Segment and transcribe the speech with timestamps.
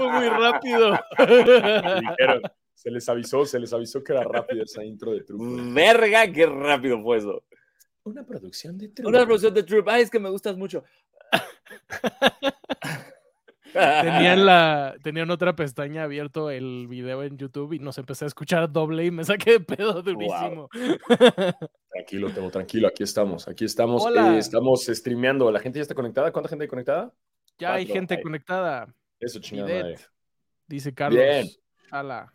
[0.00, 0.98] fue muy rápido.
[1.18, 2.42] Dijeron,
[2.74, 5.40] se les avisó, se les avisó que era rápido esa intro de Troop.
[5.74, 7.44] Verga, qué rápido fue eso.
[8.04, 9.08] Una producción de Troop.
[9.08, 9.88] Una producción de Troop.
[9.88, 10.82] Ay, es que me gustas mucho.
[13.72, 18.70] Tenían, la, tenían otra pestaña abierto el video en YouTube y nos empecé a escuchar
[18.72, 20.68] doble y me saqué de pedo durísimo.
[21.90, 22.88] Tranquilo, Temo, tranquilo.
[22.88, 24.04] Aquí estamos, aquí estamos.
[24.06, 25.50] Eh, estamos streameando.
[25.50, 26.32] ¿La gente ya está conectada?
[26.32, 27.12] ¿Cuánta gente hay conectada?
[27.58, 28.92] Ya hay gente conectada.
[29.20, 29.94] Eso, chingada.
[30.66, 31.22] Dice Carlos.
[31.22, 31.46] Bien.
[31.90, 32.32] Ala.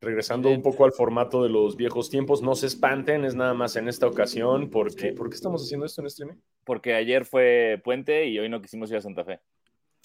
[0.00, 3.76] Regresando un poco al formato de los viejos tiempos, no se espanten, es nada más
[3.76, 4.68] en esta ocasión.
[4.70, 6.36] ¿Por qué, ¿Por qué estamos haciendo esto en streaming?
[6.64, 9.40] Porque ayer fue puente y hoy no quisimos ir a Santa Fe.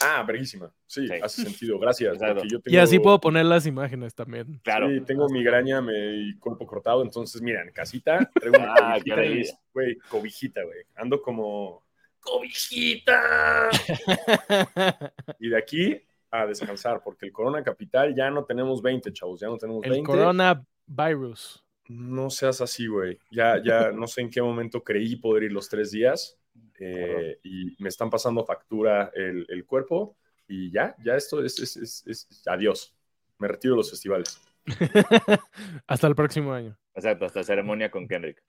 [0.04, 0.74] Ah, verguísima.
[0.88, 1.14] Sí, Sí.
[1.22, 1.78] hace sentido.
[1.78, 2.18] Gracias.
[2.18, 4.60] Porque Y así puedo poner las imágenes también.
[4.64, 4.90] Claro.
[4.90, 9.16] Sí, tengo migraña me, y cuerpo cortado, entonces, mira, en casita traigo una Ah, cobijita,
[9.16, 9.60] qué y- delicia.
[9.74, 10.80] güey, cobijita, güey.
[10.96, 11.84] Ando como
[12.22, 13.70] cobijita.
[15.40, 19.48] y de aquí a descansar, porque el Corona Capital ya no tenemos 20, chavos, ya
[19.48, 20.06] no tenemos El 20.
[20.08, 21.64] coronavirus.
[21.90, 23.20] No seas así, güey.
[23.32, 26.38] Ya, ya no sé en qué momento creí poder ir los tres días
[26.80, 30.16] eh, y me están pasando factura el, el cuerpo
[30.48, 32.94] y ya, ya esto es, es- es- es- adiós.
[33.38, 34.40] Me retiro de los festivales.
[35.88, 36.78] Hasta el próximo año.
[36.94, 38.44] Exacto, hasta ceremonia con Kendrick.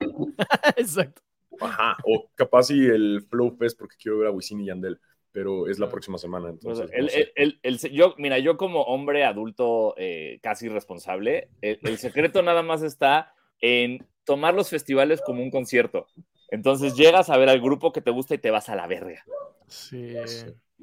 [0.76, 1.22] Exacto.
[1.60, 4.98] Ajá, o capaz y el Flow Fest porque quiero ver a Wisin y Yandel,
[5.30, 6.90] pero es la próxima semana, entonces.
[6.92, 7.32] El- no sé.
[7.36, 12.42] el- el- el- yo, mira, yo como hombre adulto eh, casi responsable, el, el secreto
[12.42, 16.06] nada más está en tomar los festivales como un concierto.
[16.50, 19.24] Entonces llegas a ver al grupo que te gusta y te vas a la verga.
[19.68, 20.14] Sí.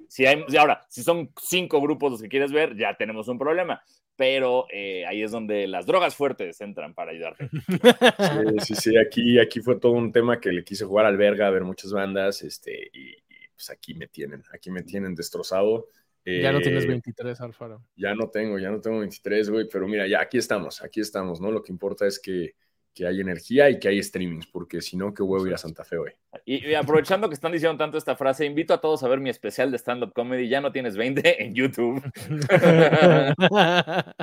[0.07, 3.37] Si hay, y ahora, si son cinco grupos los que quieres ver, ya tenemos un
[3.37, 3.83] problema.
[4.19, 7.49] Pero eh, ahí es donde las drogas fuertes entran para ayudarte.
[8.59, 11.47] Sí, sí, sí, aquí, aquí fue todo un tema que le quise jugar al verga,
[11.47, 15.87] a ver muchas bandas, este, y, y, pues aquí me tienen, aquí me tienen destrozado.
[16.25, 17.81] Ya no tienes Eh, 23, Alfaro.
[17.95, 21.39] Ya no tengo, ya no tengo 23, güey, pero mira, ya aquí estamos, aquí estamos,
[21.39, 21.49] ¿no?
[21.49, 22.55] Lo que importa es que,
[22.93, 25.83] que hay energía y que hay streamings, porque si no, qué huevo ir a Santa
[25.85, 26.13] Fe, güey.
[26.45, 29.29] Y, y aprovechando que están diciendo tanto esta frase, invito a todos a ver mi
[29.29, 30.47] especial de stand-up comedy.
[30.49, 32.01] Ya no tienes 20 en YouTube.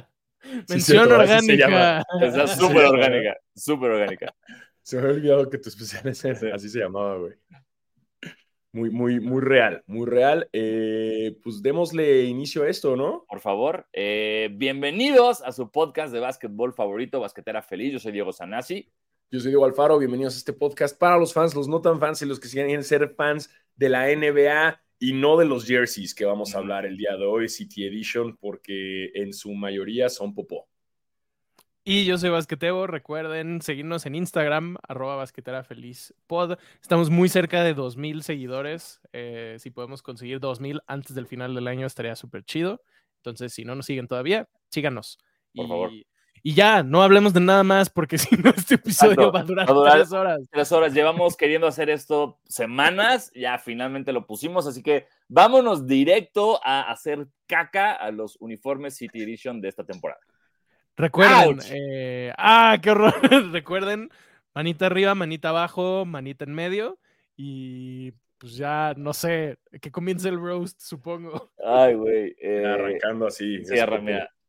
[0.69, 2.03] Mención se orgánica.
[2.21, 2.87] Está Sí, súper sí.
[2.88, 4.34] orgánica, súper orgánica.
[4.82, 7.34] Se me había olvidado que tu especial es ese, así se llamaba, güey.
[8.76, 10.50] Muy, muy, muy real, muy real.
[10.53, 13.25] Eh, pues démosle inicio a esto, ¿no?
[13.26, 17.94] Por favor, eh, bienvenidos a su podcast de básquetbol favorito, Basquetera Feliz.
[17.94, 18.92] Yo soy Diego Sanasi.
[19.31, 22.20] Yo soy Diego Alfaro, bienvenidos a este podcast para los fans, los no tan fans
[22.20, 26.26] y los que quieren ser fans de la NBA y no de los jerseys que
[26.26, 30.69] vamos a hablar el día de hoy, City Edition, porque en su mayoría son popó.
[31.88, 32.88] Y yo soy Basqueteo.
[32.88, 36.58] Recuerden seguirnos en Instagram, arroba basquetera feliz pod.
[36.82, 39.00] Estamos muy cerca de 2.000 seguidores.
[39.12, 42.82] Eh, si podemos conseguir 2.000 antes del final del año, estaría súper chido.
[43.19, 45.19] Entonces, si no nos siguen todavía, síganos.
[45.54, 45.91] Por y, favor.
[46.42, 49.30] Y ya, no hablemos de nada más, porque si no, este episodio Exacto.
[49.32, 50.41] va a durar Va a durar- tres horas.
[50.50, 50.92] Tres horas.
[50.92, 53.30] Llevamos queriendo hacer esto semanas.
[53.32, 54.66] Ya finalmente lo pusimos.
[54.66, 60.19] Así que vámonos directo a hacer caca a los uniformes City Edition de esta temporada.
[60.96, 63.12] Recuerden, eh, ah, qué horror.
[63.52, 64.10] Recuerden,
[64.54, 66.98] manita arriba, manita abajo, manita en medio.
[67.36, 71.52] Y pues ya, no sé, que comience el roast, supongo.
[71.64, 72.34] Ay, güey.
[72.40, 73.64] eh, Arrancando así.
[73.64, 73.74] sí,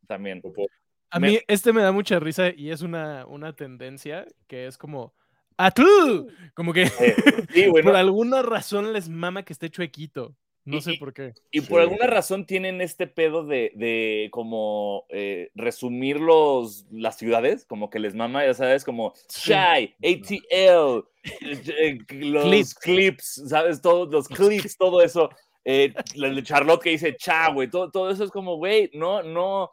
[0.07, 0.41] también.
[0.41, 0.65] popó.
[1.09, 4.77] A Me- mí este me da mucha risa y es una, una tendencia que es
[4.77, 5.13] como
[5.57, 6.29] ¡Atú!
[6.53, 7.15] Como que Eh,
[7.51, 10.35] sí, por alguna razón les mama que esté chuequito.
[10.67, 11.33] No Y- sé y- por qué.
[11.50, 11.67] Y Sí.
[11.69, 17.89] por alguna razón tienen este pedo de, de como eh, resumir los, las ciudades, como
[17.89, 19.51] que les mama, ya sabes, como Sí.
[19.53, 22.75] Shy, ATL, eh, los Clips.
[22.75, 23.81] clips, ¿sabes?
[23.81, 25.30] Todos los clips, todo eso.
[25.63, 25.94] Eh,
[26.44, 29.69] Charlotte que dice cha, güey, todo, todo eso es como, güey, no, no,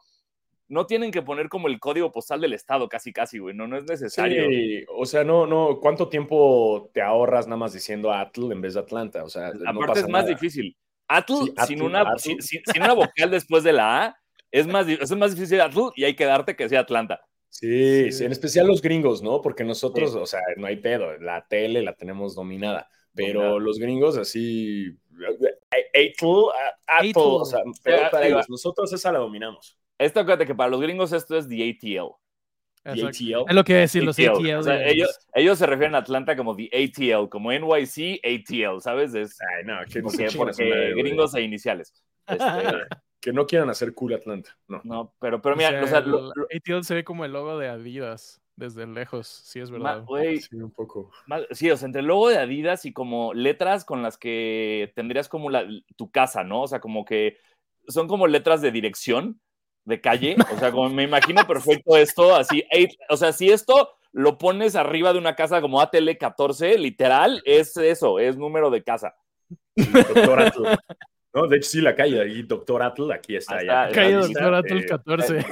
[0.67, 3.77] no tienen que poner como el código postal del estado, casi, casi, güey, no, no
[3.77, 4.49] es necesario.
[4.49, 8.73] Sí, o sea, no, no, ¿cuánto tiempo te ahorras nada más diciendo Atl en vez
[8.75, 9.23] de Atlanta?
[9.25, 10.33] O sea, no Aparte pasa es más nada.
[10.33, 10.75] difícil.
[11.07, 12.19] Atl, Sí, sin, Atl, una, Atl.
[12.19, 14.17] sin, sin- sin una vocal después de la A,
[14.51, 17.21] es más, es más difícil Atl y hay que darte que sea Atlanta.
[17.49, 18.11] Sí, Sí.
[18.11, 19.41] sí, en especial los gringos, ¿no?
[19.41, 23.59] Porque nosotros, o sea, no hay pedo, la tele la tenemos dominada, pero Dominada.
[23.59, 24.87] los gringos así,
[25.93, 26.49] Atl,
[26.87, 27.17] Atl, Atl.
[27.19, 29.77] o sea, pero para ellos, nosotros esa la dominamos.
[29.97, 32.11] Esto, acuérdate que para los gringos esto es the ATL.
[32.85, 33.45] ATL.
[33.49, 34.29] Es lo que iba a decir, los ATL.
[34.29, 34.55] ATL.
[34.57, 38.79] O sea, de- ellos, ellos se refieren a Atlanta como the ATL, como NYC ATL,
[38.81, 39.13] ¿sabes?
[39.15, 41.93] Es Ay, no, que, no porque, se porque gringos e iniciales.
[42.27, 42.37] Este,
[43.21, 44.55] que no quieran hacer cool Atlanta.
[44.67, 44.81] No.
[44.83, 46.47] no, pero, pero o mira, sea, o sea, lo- el lo-
[46.77, 50.05] ATL se ve como el logo de Adidas desde lejos, sí es ma- verdad.
[50.39, 51.11] Sí, un poco.
[51.51, 55.27] Sí, o sea, entre el logo de Adidas y como letras con las que tendrías
[55.27, 55.67] como la-
[55.97, 56.61] tu casa, ¿no?
[56.61, 57.37] O sea, como que
[57.87, 59.41] son como letras de dirección
[59.85, 60.35] de calle.
[60.55, 62.63] O sea, como me imagino perfecto esto, así.
[62.71, 67.41] eight- o sea, si esto lo pones arriba de una casa como ATL 14, literal,
[67.45, 69.15] es eso, es número de casa.
[69.75, 70.63] Doctor Atl.
[71.33, 73.61] No, de hecho, sí, la calle ahí, Doctor Atl, aquí está.
[73.61, 73.89] Ya.
[73.91, 75.45] Calle Doctor Atul Eh, 14.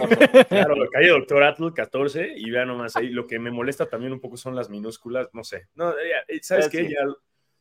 [0.48, 3.10] Claro, la calle Doctor Atl 14 y vea nomás ahí.
[3.10, 5.68] Lo que me molesta también un poco son las minúsculas, no sé.
[5.76, 6.86] No, ya, eh, ¿sabes Eh, qué?
[6.88, 6.94] sí.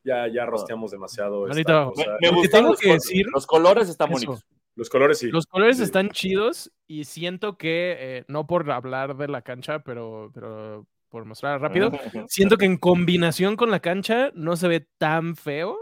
[0.05, 1.49] Ya, ya, ya rosteamos demasiado.
[1.49, 2.05] esta cosa.
[2.07, 4.15] Me, me Lo que gustan tengo los, que decir- los colores, están Eso.
[4.27, 4.47] bonitos.
[4.75, 5.29] Los colores sí.
[5.31, 5.83] Los colores Sí.
[5.83, 11.25] están chidos y siento que, eh, no por hablar de la cancha, pero, pero por
[11.27, 11.91] mostrar rápido,
[12.27, 15.77] siento que en combinación con la cancha no se ve tan feo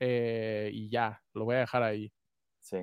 [0.00, 2.12] eh, y ya, lo voy a dejar ahí.
[2.60, 2.78] Sí.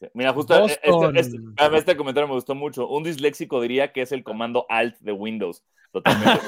[0.00, 0.06] sí.
[0.14, 0.80] Mira, justo este,
[1.14, 2.88] este- espérame, este comentario me gustó mucho.
[2.88, 5.62] Un disléxico diría que es el comando Alt de Windows.
[5.92, 6.40] Totalmente.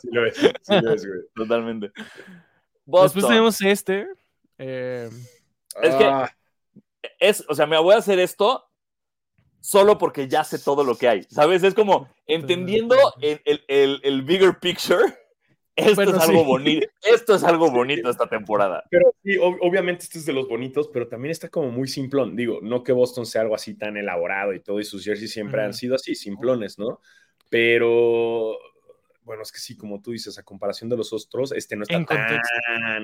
[0.00, 1.20] Sí lo es, sí lo es, güey.
[1.34, 1.86] Totalmente.
[1.94, 3.28] Después Boston.
[3.28, 4.06] tenemos este.
[4.58, 5.08] Eh,
[5.82, 6.30] Es que- Ah,
[7.20, 8.64] es, o sea, me voy a hacer esto
[9.60, 11.62] solo porque ya sé todo lo que hay, ¿sabes?
[11.62, 15.04] Es como entendiendo el, el- el- el bigger picture.
[15.74, 16.46] Esto Bueno, es algo sí.
[16.46, 16.86] bonito.
[17.02, 18.82] Esto es algo bonito esta temporada.
[18.90, 22.34] Pero sí, ob- obviamente este es de los bonitos, pero también está como muy simplón.
[22.34, 25.60] Digo, no que Boston sea algo así tan elaborado y todo, y sus jerseys siempre
[25.62, 25.78] han Ujú.
[25.78, 27.00] sido así, simplones, ¿no?
[27.50, 28.56] Pero,
[29.26, 31.94] bueno, es que sí, como tú dices, a comparación de los otros, este no está
[31.96, 32.54] En tan contexto.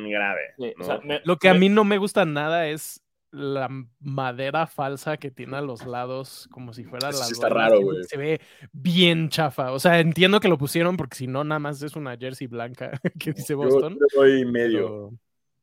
[0.08, 0.40] grave.
[0.56, 0.82] Sí, ¿no?
[0.84, 3.02] o sea, me- Lo que a mí no me gusta nada es
[3.32, 7.48] la madera falsa que tiene a los lados, como si fuera Eso la sí está
[7.48, 8.04] raro, güey.
[8.04, 8.40] Se ve
[8.72, 9.72] bien chafa.
[9.72, 12.90] O sea, entiendo que lo pusieron porque si no, nada más es una jersey blanca
[13.19, 13.94] que dice Yo Boston.
[13.98, 14.80] le doy medio.
[14.86, 15.10] pero-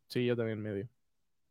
[0.07, 0.88] Sí, yo también medio.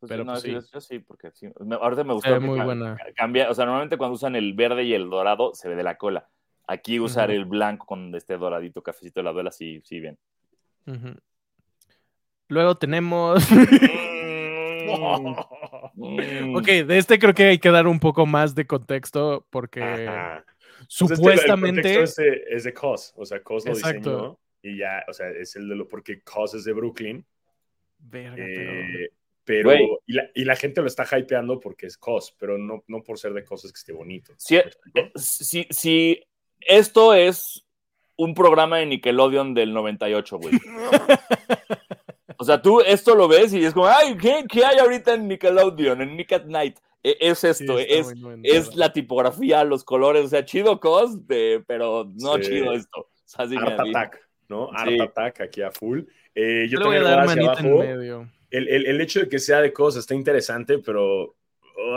[0.01, 0.55] pues, pero no, pues sí, sí.
[0.55, 1.49] yo- yo sí, porque sí.
[1.61, 2.97] Me- ahorita me Se gustó ve que muy buena.
[2.97, 5.83] ca- cambia, o sea, normalmente cuando usan el verde y el dorado se ve de
[5.85, 6.29] la cola.
[6.69, 10.17] Aquí usar el blanco con este doradito cafecito de la duela, sí, sí, bien.
[12.49, 13.43] Luego tenemos.
[15.95, 16.57] Mm.
[16.57, 20.45] ok, de este creo que hay que dar un poco más de contexto porque Ajá.
[20.47, 21.83] Pues este, el supuestamente.
[21.95, 23.99] contexto es de, es de Cos, o sea, Cos lo Exacto.
[23.99, 27.27] diseñó y ya, o sea, es el de lo, porque Cos es de Brooklyn,
[27.99, 29.11] Verga, pero- eh,
[29.45, 29.89] pero, Güey.
[30.07, 33.19] y, la, y la gente lo está hypeando porque es Cos, pero no, no por
[33.19, 34.33] ser de Cos es que esté bonito.
[34.39, 35.11] Si, ¿Me explico?
[36.61, 37.65] Esto es
[38.17, 40.55] un programa de Nickelodeon del 98, güey.
[42.41, 45.27] O sea, tú esto lo ves y es como, ay, ¿qué, qué hay ahorita en
[45.27, 46.77] Nickelodeon, en Nick at Night?
[47.03, 48.15] E- Es Sí, esto, está es,
[48.45, 52.43] es la tipografía, los colores, o sea, chido cos, de- pero no Sí.
[52.43, 53.01] chido esto.
[53.01, 54.71] O sea, así, Art Attack, ¿no?
[54.73, 55.01] Art Sí.
[55.01, 56.03] Attack aquí a full.
[56.35, 57.83] Eh, yo Yo le voy a dar hacia manita en abajo.
[57.83, 58.31] medio.
[58.51, 61.35] El, el, el hecho de que sea de Cos está interesante, pero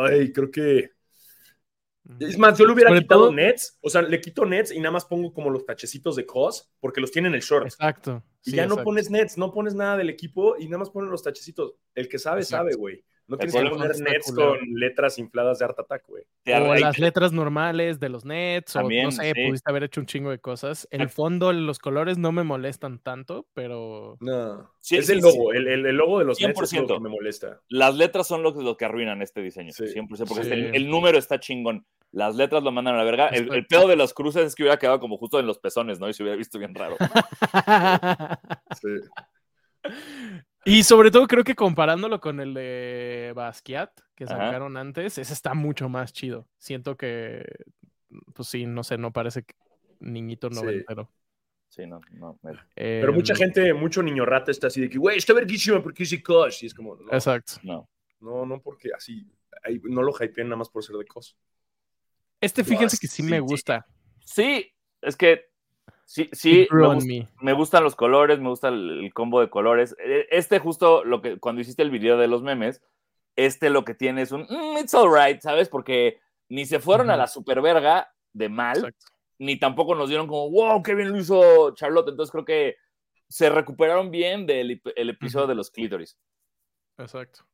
[0.10, 0.90] ay, creo que
[2.20, 4.80] Es más, yo le hubiera Sobre quitado todo- Nets, o sea, le quito Nets y
[4.80, 7.66] nada más pongo como los tachecitos de COS, porque los tiene en el short.
[7.66, 8.24] Exacto.
[8.44, 11.10] y sí, ya no pones Nets, no pones nada del equipo y nada más pones
[11.12, 11.74] los tachecitos.
[11.94, 12.64] El que sabe, Exacto.
[12.72, 13.04] sabe, güey.
[13.28, 16.24] No tienes que poner Nets con letras infladas de Art Attack, güey.
[16.48, 19.48] O las letras normales de los Nets, También, o no sé, sí.
[19.48, 20.86] pudiste haber hecho un chingo de cosas.
[20.92, 24.70] El fondo, los colores no me molestan tanto, pero No.
[24.82, 25.28] Sí, es sí, el sí.
[25.30, 26.94] logo, el, el- el logo de los Nets es lo 100%.
[26.96, 27.62] que me molesta.
[27.70, 29.86] Las letras son lo que, lo que arruinan este diseño, Sí.
[29.86, 30.52] 100%, porque Sí.
[30.52, 31.86] el, el número está chingón.
[32.12, 33.28] Las letras lo mandan a la verga.
[33.30, 36.00] El, el pedo de las cruces es que hubiera quedado como justo en los pezones,
[36.00, 36.10] ¿no?
[36.10, 36.98] Y se hubiera visto bien raro.
[38.82, 38.88] Sí.
[40.66, 44.38] y sobre todo creo que comparándolo con el de Basquiat que Ajá.
[44.38, 46.48] sacaron antes, ese está mucho más chido.
[46.58, 47.44] Siento que,
[48.34, 49.46] pues sí, no sé, no parece
[50.00, 51.10] niñito noventero.
[51.70, 52.38] Sí, no, no.
[52.44, 55.82] me- Pero mucha Em, gente, mucho niño rata está así de que, güey, está verguísima
[55.82, 56.64] porque dice COS.
[56.64, 57.54] Y es como, no, Exacto.
[57.64, 57.90] no.
[58.20, 59.26] no, no, porque así,
[59.84, 61.38] no lo hypeen nada más por ser de COS.
[62.42, 63.86] Este, fíjense que sí me gusta.
[64.26, 65.46] Sí, es que
[66.06, 67.28] sí, sí, me, on gust- me.
[67.42, 69.96] me gustan los colores, me gusta el, el combo de colores.
[70.04, 72.82] Eh, Este justo lo que cuando hiciste el video de los memes,
[73.36, 75.70] este lo que tiene es un "Mm, it's alright, ¿sabes?
[75.70, 76.20] Porque
[76.50, 79.06] ni se fueron a la super verga de mal, Exacto.
[79.40, 82.10] ni tampoco nos dieron como, wow, qué bien lo hizo Charlotte.
[82.10, 82.76] Entonces creo que
[83.30, 86.18] se recuperaron bien del el episodio de los clítoris.
[86.98, 87.46] Exacto.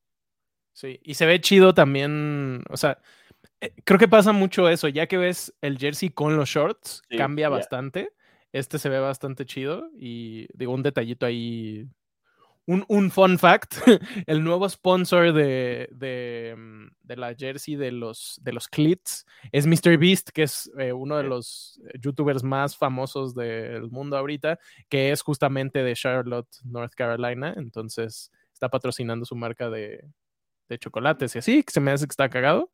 [0.73, 2.99] Sí, y se ve chido también, o sea,
[3.83, 7.49] creo que pasa mucho eso, ya que ves el jersey con los shorts, Sí, cambia
[7.49, 8.13] bastante.
[8.53, 11.87] Este se ve bastante chido y digo, un detallito ahí
[12.67, 13.75] un, un fun fact,
[14.27, 19.65] el nuevo sponsor de, de, mm, de la jersey de los, de los Clits es
[19.65, 19.97] Mr.
[19.97, 24.59] Beast, que es eh, uno de los youtubers más famosos del mundo ahorita,
[24.89, 27.53] que es justamente de Charlotte, North Carolina.
[27.55, 30.03] Entonces está patrocinando su marca de,
[30.67, 32.69] de chocolates y así, que se me hace que está cagado.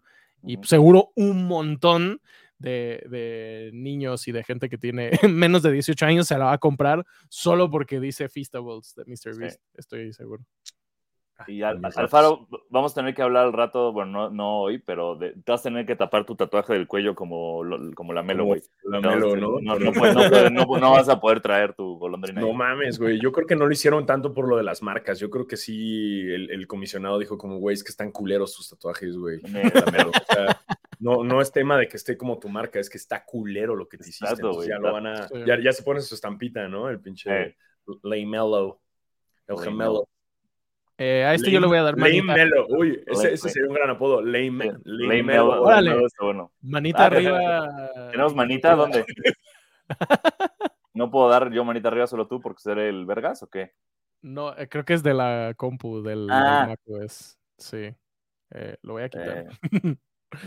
[0.45, 2.21] Y seguro un montón
[2.57, 6.53] de, de niños y de gente que tiene menos de 18 años se la va
[6.53, 9.33] a comprar solo porque dice Feastables de Mr.
[9.33, 9.39] Sí.
[9.39, 9.61] Beast.
[9.73, 10.45] Estoy seguro.
[11.47, 14.77] Y al- mis Alfaro, vamos a tener que hablar al rato, bueno, no, no hoy,
[14.77, 18.13] pero de- te vas a tener que tapar tu tatuaje del cuello como, lo- como
[18.13, 18.61] la Melo, güey.
[18.83, 19.59] la No, Melo, este, ¿no?
[19.61, 20.21] no, no puedes- no
[20.67, 22.39] no- no vas a poder traer tu golondrina.
[22.39, 22.53] No ahí.
[22.53, 23.19] mames, güey.
[23.19, 25.19] Yo creo que no lo hicieron tanto por lo de las marcas.
[25.19, 28.69] Yo creo que sí, el, el comisionado dijo como, güey, es que están culeros tus
[28.69, 29.39] tatuajes, güey.
[29.43, 30.61] O sea,
[30.99, 33.89] no, no es tema de que esté como tu marca, es que está culero lo
[33.89, 34.25] que te hiciste.
[34.25, 35.27] Exacto, Entonces güey, ya lo van a.
[35.27, 35.35] Sí.
[35.45, 36.89] Ya, ya se pone su estampita, ¿no?
[36.89, 37.57] El pinche Eh.
[38.03, 38.79] Lamelo.
[39.47, 39.57] El Lamelo.
[39.71, 40.07] gemelo.
[40.97, 42.67] Eh, a este yo le voy a dar manita, Lamelo.
[42.69, 44.21] Uy, ese, Lame- ese sería un gran apodo.
[44.21, 45.23] Lame, Lame.
[45.23, 45.89] Melo, Órale.
[45.89, 46.51] Melo bueno.
[46.61, 47.89] manita Ah, arriba.
[48.11, 48.75] ¿Tenemos manita?
[48.75, 49.05] ¿Dónde?
[50.93, 53.73] ¿No puedo dar yo manita arriba solo tú porque ser el vergas o qué?
[54.21, 56.67] No, eh, creo que es de la compu del, del Ah.
[56.69, 57.37] macOS.
[57.57, 57.93] Sí.
[58.51, 59.37] Eh, lo voy a quitar.
[59.39, 59.47] Eh,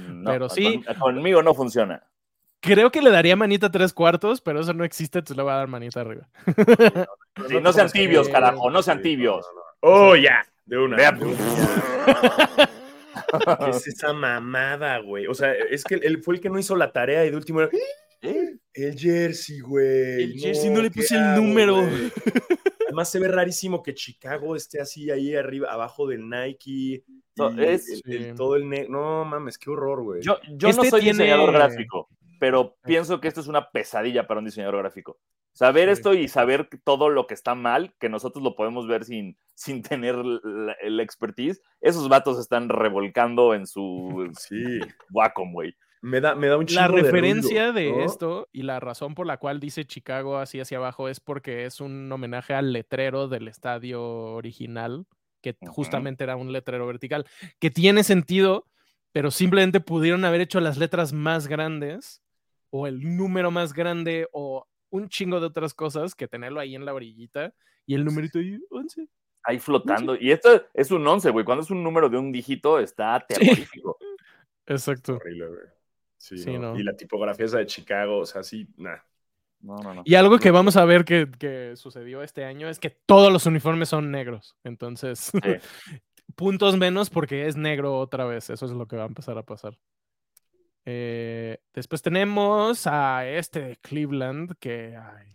[0.09, 0.83] no, Pero sí.
[0.85, 2.03] con- conmigo no funciona.
[2.61, 5.57] Creo que le daría manita tres cuartos, pero eso no existe, entonces le voy a
[5.57, 6.29] dar manita arriba.
[7.49, 9.47] Sí, no sean tibios, carajo, no sean tibios.
[9.89, 10.45] Oh, ya.
[10.65, 10.97] De una.
[10.97, 11.37] Vea, de una.
[13.65, 15.27] ¿Qué es esa mamada, güey?
[15.27, 17.61] O sea, es que él fue el que no hizo la tarea y de último
[17.61, 17.71] era,
[18.23, 18.57] ¿Eh?
[18.75, 20.23] el jersey, güey.
[20.25, 21.75] El jersey, no le ¿qué puse el hago, número.
[21.77, 22.13] güey?
[22.87, 27.05] Además se ve rarísimo que Chicago esté así ahí arriba, abajo del Nike.
[27.37, 28.33] No, es- el- el- Sí.
[28.37, 30.23] todo el No mames, qué horror, güey.
[30.23, 32.09] Yo, yo no Este soy tiene- diseñador gráfico,
[32.41, 35.19] pero pienso que esto es una pesadilla para un diseñador gráfico.
[35.57, 35.93] Saber Sí.
[35.95, 39.83] esto y saber todo lo que está mal, que nosotros lo podemos ver sin, sin
[39.83, 44.79] tener la, el expertise, esos vatos están revolcando en su Sí.
[45.11, 45.75] Wacom, güey.
[46.03, 48.05] Me da, me da un chingo La de referencia ruido, de ¿no?
[48.05, 51.81] esto y la razón por la cual dice Chicago así hacia abajo es porque es
[51.81, 55.07] un homenaje al letrero del estadio original,
[55.41, 57.25] que justamente era un letrero vertical,
[57.59, 58.67] que tiene sentido,
[59.13, 62.23] pero simplemente pudieron haber hecho las letras más grandes
[62.71, 66.85] o el número más grande o un chingo de otras cosas que tenerlo ahí en
[66.85, 67.55] la orillita
[67.87, 69.09] y el numerito ahí, 11.
[69.45, 70.17] Ahí flotando.
[70.19, 71.45] Y esto es un 11, güey.
[71.45, 73.97] Cuando es un número de un dígito, está terrorífico.
[74.67, 75.15] Exacto.
[75.17, 75.61] Horrible, güey.
[76.19, 76.73] Sí, Sí, no.
[76.73, 76.79] no.
[76.79, 78.97] Y la tipografía esa de Chicago, o sea, sí, nah.
[79.61, 80.03] No, no, no.
[80.05, 83.47] Y algo que vamos a ver que, que sucedió este año es que todos los
[83.47, 84.57] uniformes son negros.
[84.65, 85.31] Entonces,
[86.35, 88.51] puntos menos porque es negro otra vez.
[88.51, 89.79] Eso es lo que va a empezar a pasar.
[90.87, 95.33] Eh, después tenemos a este de Cleveland que, ay,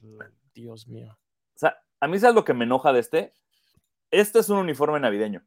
[0.53, 1.17] Dios mío.
[1.55, 3.33] O sea, a mí sabes lo que me enoja de este.
[4.09, 5.43] Este es un uniforme navideño.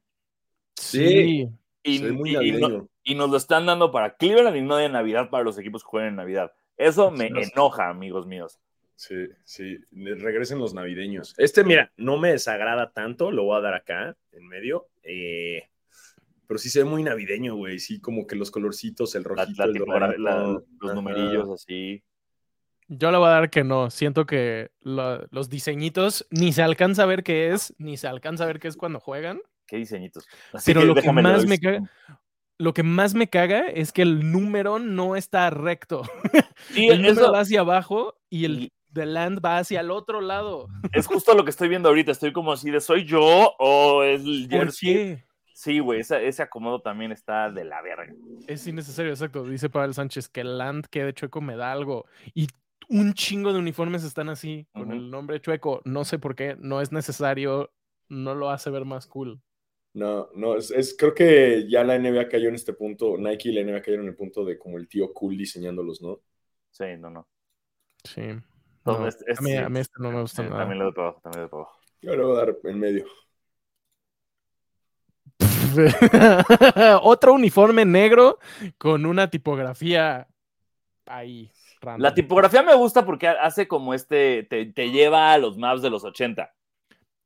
[0.77, 1.49] Sí.
[1.83, 4.63] Y, Se ve muy y- y no- y nos lo están dando para Cleveland y
[4.63, 6.53] no de Navidad para los equipos que juegan en Navidad.
[6.77, 7.51] Eso me Sí.
[7.53, 8.59] enoja, amigos míos.
[8.97, 11.35] Sí, sí, regresen los navideños.
[11.37, 14.87] Este, mira, no me desagrada tanto, lo voy a dar acá, en medio.
[15.03, 15.69] eh,
[16.47, 17.79] pero sí se ve muy navideño, güey.
[17.79, 20.67] Sí, como que los colorcitos, el rojito, la el tipografía, la- doradito.
[20.81, 20.95] los Ajá.
[20.95, 22.03] numerillos así.
[22.89, 23.91] Yo le voy a dar que no.
[23.91, 28.45] Siento que lo- los diseñitos ni se alcanza a ver qué es, ni se alcanza
[28.45, 29.41] a ver qué es cuando juegan.
[29.67, 30.27] Qué diseñitos.
[30.53, 31.91] Así Pero lo que más me caga,
[32.59, 36.03] lo que más me caga es que el número no está recto.
[36.69, 40.21] Sí, el número eso va hacia abajo y el de land va hacia el otro
[40.21, 40.69] lado.
[40.93, 42.13] es justo lo que estoy viendo ahorita.
[42.13, 44.93] Estoy como así de ¿soy yo o es el ¿Por jersey?
[44.95, 45.25] qué?
[45.55, 48.13] Sí, güey, ese, ese acomodo también está de la verga.
[48.49, 49.45] Es innecesario, exacto.
[49.45, 52.07] Dice Pavel Sánchez que el land quede chueco me da algo.
[52.35, 52.49] Y
[52.89, 55.81] un chingo de uniformes están así, con el nombre chueco.
[55.85, 57.73] No sé por qué, no es necesario,
[58.09, 59.41] no lo hace ver más cool.
[59.93, 63.53] No, no, es, es- creo que ya la NBA cayó en este punto, Nike y
[63.53, 66.21] la NBA cayeron en el punto de como el tío cool diseñándolos, ¿no?
[66.71, 67.29] Sí, no, no.
[68.05, 68.21] Sí.
[68.85, 69.57] No, No, este a, mí, sí.
[69.57, 70.61] a mí este no me gusta Sí, nada.
[70.63, 71.79] También le doy para abajo, también le doy para abajo.
[72.03, 73.07] Yo le voy a dar en medio.
[77.03, 78.39] Otro uniforme negro
[78.79, 80.27] con una tipografía
[81.07, 81.51] ahí.
[81.81, 82.03] random.
[82.03, 85.91] La tipografía me gusta porque hace como este, te, te lleva a los maps de
[85.91, 86.53] los 80.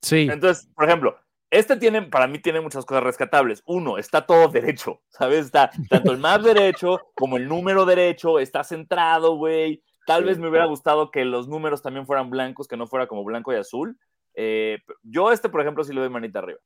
[0.02, 1.19] Sí, Entonces, por ejemplo,
[1.50, 3.62] este tiene, para mí tiene muchas cosas rescatables.
[3.67, 5.47] Uno, está todo derecho, ¿sabes?
[5.47, 9.83] Está tanto el map derecho como el número derecho, está centrado, güey.
[10.07, 10.28] Tal Sí.
[10.28, 13.52] vez me hubiera gustado que los números también fueran blancos, que no fuera como blanco
[13.52, 13.99] y azul.
[14.35, 16.61] Eh, yo este, por ejemplo, sí le doy manita arriba.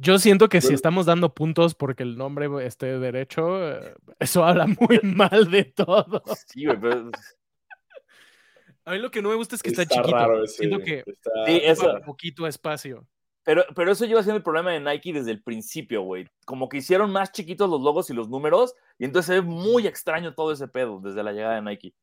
[0.00, 4.66] Yo siento que si estamos dando puntos porque el nombre esté derecho, eh, eso habla
[4.66, 6.22] muy mal de todo.
[6.46, 7.10] Sí, güey, pero
[8.86, 10.16] A mí lo que no me gusta es que está, Está chiquito.
[10.16, 13.06] raro ese, Siento que está- Sí, eso- ocupa poquito espacio.
[13.42, 16.26] Pero, pero eso lleva siendo el problema de Nike desde el principio, güey.
[16.44, 19.86] Como que hicieron más chiquitos los logos y los números, y entonces se ve muy
[19.86, 21.94] extraño todo ese pedo desde la llegada de Nike.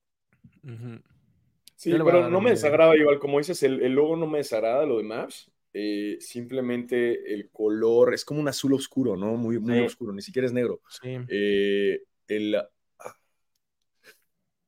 [1.76, 4.86] Sí, pero no un me desagrada igual, como dices, el, el logo no me desagrada,
[4.86, 5.52] lo de Maps.
[5.80, 9.36] Eh, simplemente el color es como un azul oscuro, ¿no?
[9.36, 9.86] Muy, muy Sí.
[9.86, 10.82] oscuro, ni siquiera es negro.
[10.90, 11.18] Sí.
[11.30, 12.58] Eh, el,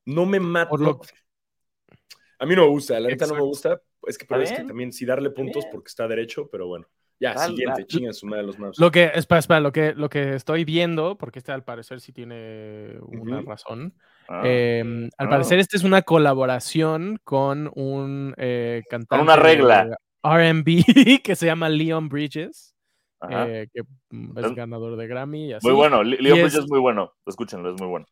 [0.06, 0.76] no me mata.
[0.78, 1.00] Lo-
[2.40, 3.82] A mí no me gusta, la neta no me gusta.
[4.08, 6.88] Es que, pero es que también sí darle puntos porque está derecho, pero bueno.
[7.22, 7.86] Ya, siguiente, dale.
[7.86, 8.80] chingan su madre los Maps.
[8.80, 12.14] Lo que, espera, espera, lo que, lo que estoy viendo, porque este al parecer sí
[12.14, 13.94] tiene una razón.
[14.30, 14.44] Ah.
[14.46, 15.30] eh, al Ah.
[15.30, 19.22] parecer, este es una colaboración con un eh, cantante.
[19.22, 19.98] una regla.
[20.24, 20.84] RB
[21.24, 22.76] que se llama Leon Bridges,
[23.30, 25.68] eh, que mm, es ganador de Grammy y así.
[25.68, 27.12] muy bueno, Le- Leo y Bridges es- es muy bueno.
[27.26, 28.06] Escúchenlo, es muy bueno.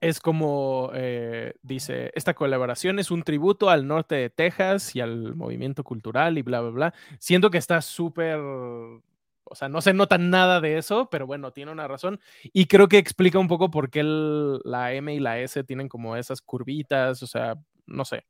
[0.00, 5.34] es como eh, dice, esta colaboración es un tributo al norte de Texas y al
[5.34, 6.94] movimiento cultural y bla, bla, bla.
[7.18, 11.72] Siento que está súper, o sea, no se nota nada de eso, pero bueno, tiene
[11.72, 12.20] una razón.
[12.52, 15.88] Y creo que explica un poco por qué el- la M y la S tienen
[15.88, 17.54] como esas curvitas, o sea,
[17.86, 18.24] no sé.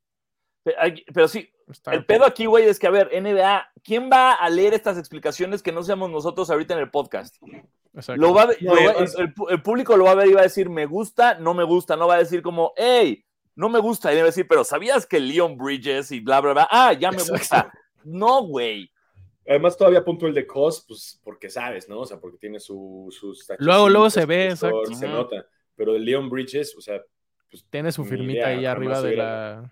[1.13, 1.49] Pero sí,
[1.91, 5.61] el pedo aquí, güey, es que, a ver, NBA, ¿quién va a leer estas explicaciones
[5.61, 7.35] que no seamos nosotros ahorita en el podcast?
[7.93, 8.21] exacto.
[8.21, 8.53] Lo va va-
[9.49, 11.95] el, público lo va a ver y va a decir, me gusta, no me gusta,
[11.95, 13.23] no va a decir como, hey,
[13.55, 16.53] no me gusta, y va a decir, pero ¿sabías que Leon Bridges y bla, bla,
[16.53, 16.67] bla?
[16.69, 17.37] Ah, ya me Exacto.
[17.37, 17.73] gusta.
[18.03, 18.91] No, güey.
[19.47, 21.99] Además, todavía apunto el de Cos, pues porque sabes, ¿no?
[21.99, 23.47] O sea, porque tiene su, sus.
[23.59, 24.85] Luego, luego se ve, exacto.
[24.93, 25.45] Se nota.
[25.75, 27.01] Pero el Leon Bridges, o sea,
[27.49, 29.71] pues, Tiene su firmita idea, ahí arriba de la...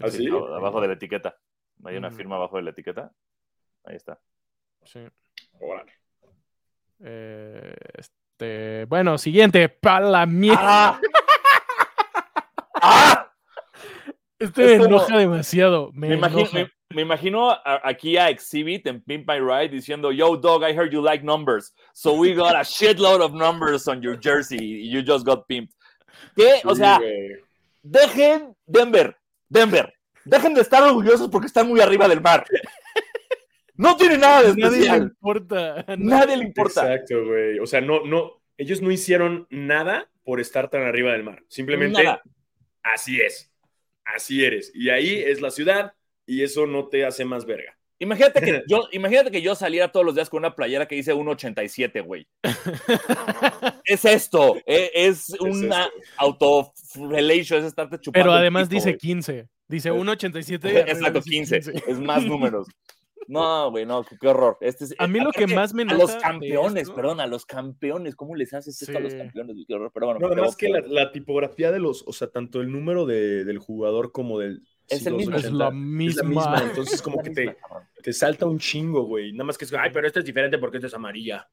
[0.00, 0.28] ¿Ah, sí?
[0.28, 1.36] Abajo de la etiqueta.
[1.84, 2.16] Hay una Ujú.
[2.16, 3.12] firma abajo de la etiqueta.
[3.84, 4.18] Ahí está.
[4.84, 5.00] Sí.
[5.60, 5.92] Órale.
[7.04, 10.60] Eh, este, bueno, siguiente, para la mierda.
[10.60, 11.00] ¡Ah!
[12.74, 13.32] ¡Ah!
[14.38, 15.90] Este me como- enoja demasiado.
[15.92, 16.58] Me, Me imagino, enoja.
[16.58, 20.72] me, me imagino a- aquí a Exhibit en Pimp My Ride diciendo, Yo, dog, I
[20.76, 21.72] heard you like numbers.
[21.92, 24.88] So we got a shitload of numbers on your jersey.
[24.88, 25.74] You just got pimped.
[26.36, 26.60] ¿Qué?
[26.64, 27.00] o sea,
[27.82, 29.16] dejen, Denver,
[29.52, 29.92] Denver,
[30.24, 32.44] dejen de estar orgullosos porque están muy arriba del mar.
[33.74, 35.02] No tiene nada de Nadie le especial.
[35.02, 35.84] importa.
[35.98, 36.92] Nadie le importa.
[36.94, 37.58] Exacto, güey.
[37.58, 41.42] O sea, no, no, ellos no hicieron nada por estar tan arriba del mar.
[41.48, 42.22] Simplemente Nada.
[42.82, 43.50] así es.
[44.04, 44.70] Así eres.
[44.74, 45.94] Y ahí es la ciudad
[46.26, 47.76] y eso no te hace más verga.
[48.02, 51.14] Imagínate que, yo, imagínate que yo saliera todos los días con una playera que dice
[51.14, 52.26] 1.87, güey.
[53.84, 54.56] Es esto.
[54.66, 55.92] e- Es, Es una esto.
[56.18, 58.24] autoflation, es estarte chupando.
[58.24, 58.98] Pero además dice güey.
[58.98, 59.48] 15.
[59.68, 60.64] Dice 1.87.
[60.64, 61.56] y arriba Exacto, dice 15.
[61.86, 62.68] Es más números.
[63.28, 64.58] No, güey, no, qué, horror.
[64.60, 68.16] Este es- A mí lo que más me A los campeones, perdón, a los campeones.
[68.16, 69.56] ¿Cómo les haces esto a los campeones?
[69.66, 70.20] Qué horror, pero bueno.
[70.20, 73.58] No, además que la, la tipografía de los, o sea, tanto el número de- del
[73.58, 74.62] jugador como del.
[74.88, 75.36] Es el mismo.
[75.36, 76.10] Es la 280, misma.
[76.10, 76.70] Es la misma.
[76.70, 77.56] Entonces, como que te,
[78.02, 79.32] te salta un chingo, güey.
[79.32, 81.48] Nada más que es, ay, pero esta es diferente porque esta es amarilla.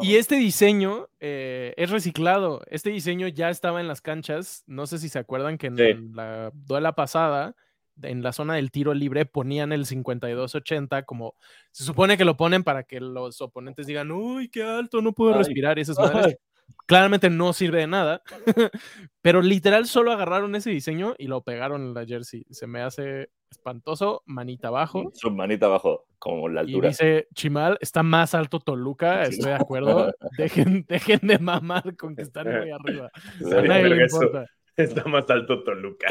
[0.00, 2.62] Y este diseño eh, es reciclado.
[2.68, 4.62] Este diseño ya estaba en las canchas.
[4.66, 6.10] No sé si se acuerdan que en Sí.
[6.14, 7.56] la duela pasada,
[8.02, 11.34] en la zona del tiro libre, ponían el 52-80 como
[11.72, 15.32] se supone que lo ponen para que los oponentes digan, uy, qué alto, no puedo
[15.32, 15.38] Ay.
[15.38, 15.78] respirar.
[15.78, 16.36] Y esas madres.
[16.86, 18.22] Claramente no sirve de nada,
[19.22, 22.44] pero literal solo agarraron ese diseño y lo pegaron en la jersey.
[22.50, 25.10] Se me hace espantoso, manita abajo.
[25.14, 26.88] Su manita abajo, como la Y altura.
[26.88, 29.34] dice Chimal, está más alto Toluca, Sí.
[29.34, 30.14] estoy de acuerdo.
[30.38, 33.10] Dejen, dejen de mamar con que están muy arriba.
[33.38, 34.46] Sí, A nadie le importa.
[34.76, 36.06] Está más alto Toluca.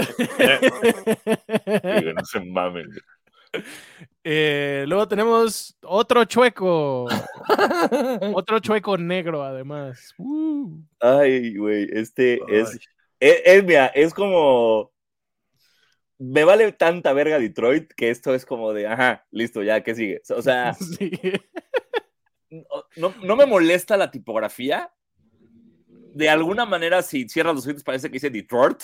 [1.84, 2.88] güey, no se mamen.
[4.24, 7.06] Eh, luego tenemos otro chueco,
[8.34, 10.14] otro chueco negro además.
[10.18, 10.82] Uh.
[11.00, 12.60] Ay, güey, este Ay.
[12.60, 12.80] es,
[13.20, 14.92] es, es, mira, es como,
[16.20, 20.22] me vale tanta verga Detroit que esto es como de, ajá, listo, ya, ¿qué sigue?
[20.36, 21.12] O sea, Sí.
[22.98, 24.94] no, no me molesta la tipografía.
[26.14, 28.84] De alguna manera, si cierras los ojos, parece que dice Detroit.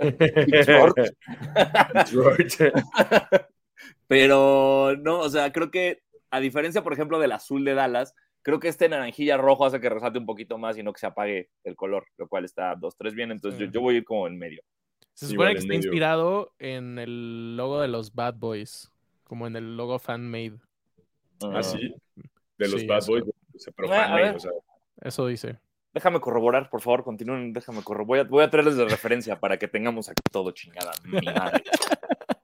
[0.00, 0.94] Detroit.
[1.94, 2.52] Detroit.
[4.08, 8.58] Pero no, o sea, creo que a diferencia, por ejemplo, del azul de Dallas, creo
[8.60, 11.50] que este naranjilla rojo hace que resalte un poquito más y no que se apague
[11.64, 13.30] el color, lo cual está 2-3 bien.
[13.30, 13.66] Entonces Sí.
[13.66, 14.62] yo, yo voy a ir como en medio.
[15.14, 15.82] Se supone que está medio.
[15.82, 18.90] inspirado en el logo de los Bad Boys,
[19.24, 20.58] como en el logo fan-made.
[21.42, 21.94] Ah, sí.
[22.58, 23.06] De los Sí, Bad.
[23.06, 23.24] Boys.
[23.56, 24.50] Se Ah, o sea,
[25.02, 25.58] Eso dice.
[25.92, 28.06] Déjame corroborar, por favor, continúen, déjame corroborar.
[28.06, 30.92] Voy a, voy a traerles de referencia para que tengamos aquí todo chingada.
[31.04, 31.62] mi madre.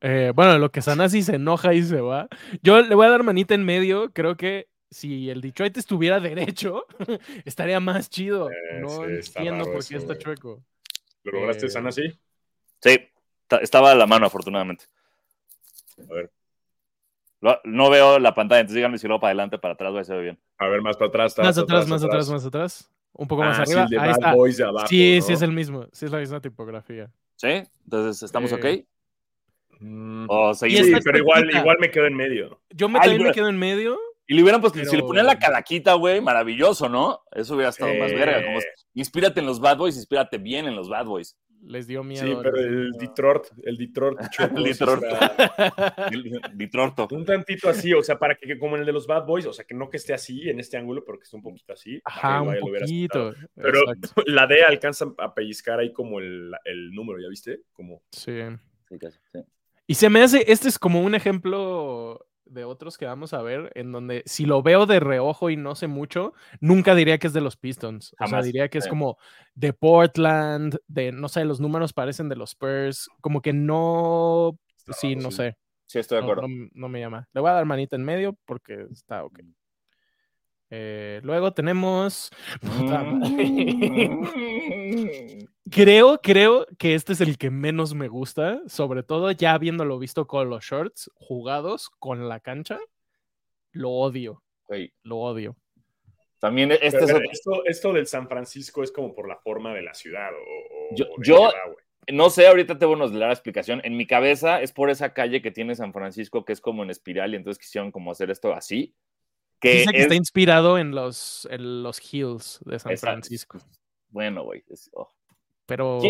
[0.00, 2.28] Eh, bueno, lo que Sanasi se enoja y se va.
[2.62, 4.12] Yo le voy a dar manita en medio.
[4.12, 6.86] Creo que si el Detroit estuviera derecho,
[7.44, 8.50] estaría más chido.
[8.50, 9.02] Eh, no sí,
[9.36, 10.62] entiendo por eso, qué está chueco.
[11.24, 12.02] ¿Lo lograste, Eh, Sana, así?
[12.80, 12.98] Sí,
[13.46, 14.84] ta- estaba a la mano, afortunadamente.
[16.08, 16.30] A ver,
[17.40, 20.04] Lo- No veo la pantalla, entonces díganme si luego para adelante, para atrás, va a
[20.04, 20.38] ser bien.
[20.58, 21.36] a ver, más para atrás.
[21.38, 22.90] Más atrás, más atrás, más atrás.
[23.12, 23.84] Un poco más Ah, sí, arriba.
[23.84, 24.34] el de Ahí Bad está.
[24.34, 25.26] Boys de abajo, sí, ¿no?
[25.26, 25.86] sí es el mismo.
[25.92, 27.10] Sí es la misma tipografía.
[27.36, 27.62] ¿Sí?
[27.84, 29.80] Entonces, ¿estamos Eh, ok?
[29.80, 30.86] Mm, O Y seguimos.
[30.86, 32.60] Sí, pero igual, igual me quedo en medio.
[32.70, 33.34] Yo me, Ay, también me güey.
[33.34, 33.98] quedo en medio.
[34.26, 37.22] Y le hubieran puesto, si le ponían la calaquita, güey, maravilloso, ¿no?
[37.32, 38.14] Eso hubiera estado más Eh.
[38.14, 38.44] verga.
[38.44, 38.58] Como,
[38.94, 41.34] inspírate en los Bad Boys, inspírate bien en los Bad Boys.
[41.62, 42.24] Les dio miedo.
[42.26, 42.98] Sí, pero el miedo.
[42.98, 44.18] Detroit, el Detroit
[46.12, 47.12] El Detroit.
[47.12, 49.46] Un tantito así, o sea, para que, que como en el de los Bad Boys,
[49.46, 51.72] o sea, que no que esté así en este ángulo, pero que esté un poquito
[51.72, 52.00] así.
[52.04, 53.34] Ajá, un poquito.
[53.54, 54.22] Pero Exacto.
[54.26, 57.62] la D alcanza a pellizcar ahí como el, el número, ¿ya viste?
[57.72, 58.38] Como Sí.
[58.88, 59.40] Sí, casi, sí.
[59.86, 63.70] Y se me hace, este es como un ejemplo de otros que vamos a ver,
[63.74, 67.32] en donde si lo veo de reojo y no sé mucho, nunca diría que es
[67.32, 68.14] de los Pistons.
[68.20, 69.18] O sea, diría que es como
[69.54, 74.58] de Portland, de, no sé, los números parecen de los Spurs, como que no,
[74.98, 75.36] sí, no sí.
[75.36, 75.56] sé,
[75.86, 76.42] Sí, estoy de acuerdo.
[76.48, 77.28] no- no me llama.
[77.32, 79.40] Le voy a dar manita en medio porque está ok.
[80.70, 82.30] Eh, luego tenemos...
[82.62, 84.24] Mm.
[85.70, 90.26] Creo, creo que este es el que menos me gusta, sobre todo ya habiéndolo visto
[90.26, 92.78] con los shorts jugados con la cancha.
[93.72, 94.42] Lo odio,
[95.02, 95.56] lo odio.
[96.38, 99.82] También este Pero, es esto, esto del San Francisco es como por la forma de
[99.82, 100.30] la ciudad.
[100.32, 101.50] O, o- Yo- o yo-.
[102.10, 103.82] No sé, ahorita te voy a dar la explicación.
[103.84, 106.88] En mi cabeza es por esa calle que tiene San Francisco, que es como en
[106.90, 108.94] espiral, y entonces quisieron como hacer esto así.
[109.60, 113.12] Que Dice que es- está inspirado en los, en los hills de San Exacto.
[113.12, 113.58] Francisco,
[114.10, 114.64] Bueno, güey.
[114.68, 115.08] es- oh.
[115.66, 116.00] pero.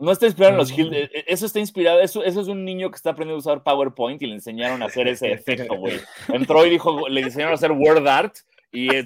[0.00, 0.70] No está inspirado en los.
[0.70, 0.92] Hills.
[0.92, 2.00] eh, eh, Eso está inspirado.
[2.00, 4.86] Eso, eso es un niño que está aprendiendo a usar PowerPoint y le enseñaron a
[4.86, 5.98] hacer ese efecto, güey.
[6.32, 8.36] Entró y dijo, le enseñaron a hacer word art
[8.70, 9.04] y es,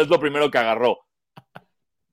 [0.00, 0.98] es lo primero que agarró.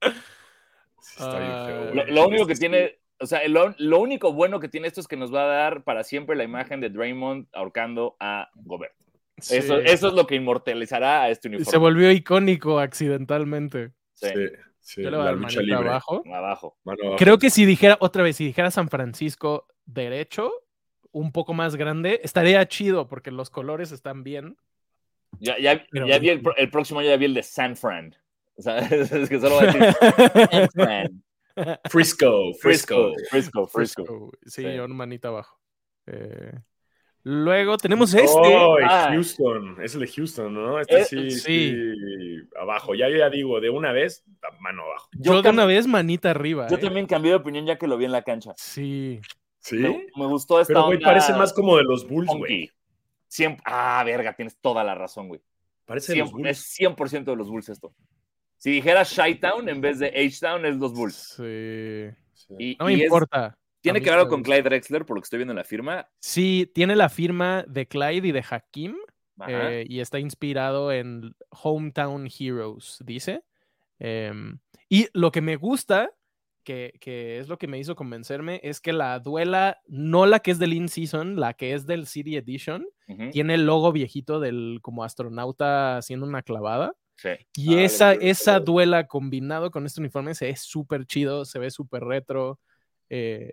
[0.02, 4.68] Sí, está bien feo, Lo, único que tiene, o sea, lo, lo único bueno que
[4.68, 8.16] tiene esto es que nos va a dar para siempre la imagen de Draymond ahorcando
[8.20, 8.94] a Gobert.
[9.36, 11.78] Eso, sí, eso es lo que inmortalizará a este se uniforme.
[11.78, 13.90] volvió icónico accidentalmente.
[14.14, 14.34] Sí, Sí,
[14.80, 15.88] sí, Yo le voy a la dar lucha manita libre.
[15.90, 16.22] abajo.
[16.34, 16.78] abajo.
[16.84, 17.16] Mano abajo.
[17.18, 20.50] Creo que si dijera, otra vez, si dijera San Francisco derecho,
[21.12, 24.56] un poco más grande, estaría chido porque los colores están bien.
[25.38, 28.14] Ya, ya, Pero- ya vi el, próximo ya vi el de San Fran.
[28.56, 29.94] O sea, es que solo voy a decir
[30.50, 31.22] San Fran.
[31.90, 33.12] Frisco, Frisco, Frisco.
[33.30, 34.04] Frisco, Frisco.
[34.06, 34.74] Frisco, Sí, Sí.
[34.74, 35.58] yo manita abajo.
[36.06, 36.52] Eh,
[37.24, 38.30] luego tenemos este.
[38.56, 39.08] Oh, Ah.
[39.12, 40.80] Houston, es el de Houston, ¿no?
[40.80, 41.40] Este Eh, sí, sí.
[41.40, 42.94] sí, abajo.
[42.94, 44.24] Ya, ya digo, de una vez,
[44.60, 45.08] mano abajo.
[45.12, 46.66] yo yo de una vez manita arriba.
[46.68, 46.80] Yo eh.
[46.80, 48.52] también cambié de opinión ya que lo vi en la cancha.
[48.56, 49.20] Sí.
[49.58, 49.76] ¿Sí?
[49.76, 52.70] Me, me gustó esta Pero, güey, onda parece más como de los Bulls, güey.
[53.28, 55.40] Siempre, ah, verga, tienes toda la razón, güey.
[55.84, 56.48] Parece de los 100%, Bulls.
[56.48, 57.92] es 100% de los Bulls esto.
[58.56, 61.34] Si dijera Shytown en vez de H-Town, es los Bulls.
[61.36, 62.10] Sí.
[62.34, 62.54] Sí.
[62.58, 63.56] Y, No me y es- importa.
[63.80, 64.42] Tiene que ver con.
[64.42, 66.08] Clyde Drexler, por lo que estoy viendo en la firma.
[66.18, 68.96] Sí, tiene la firma de Clyde y de Hakim
[69.48, 73.42] eh, y está inspirado en Hometown Heroes, dice.
[73.98, 76.10] Em, y lo que me gusta,
[76.64, 80.50] que, que es lo que me hizo convencerme, es que la duela, no la que
[80.50, 82.86] es del In-Season, la que es del City Edition,
[83.32, 86.94] tiene el logo viejito del como astronauta haciendo una clavada.
[87.16, 87.30] sí.
[87.56, 91.70] Y Ah, esa, esa duela combinado con este uniforme se ve súper chido, se ve
[91.70, 92.60] súper retro.
[93.08, 93.50] eh,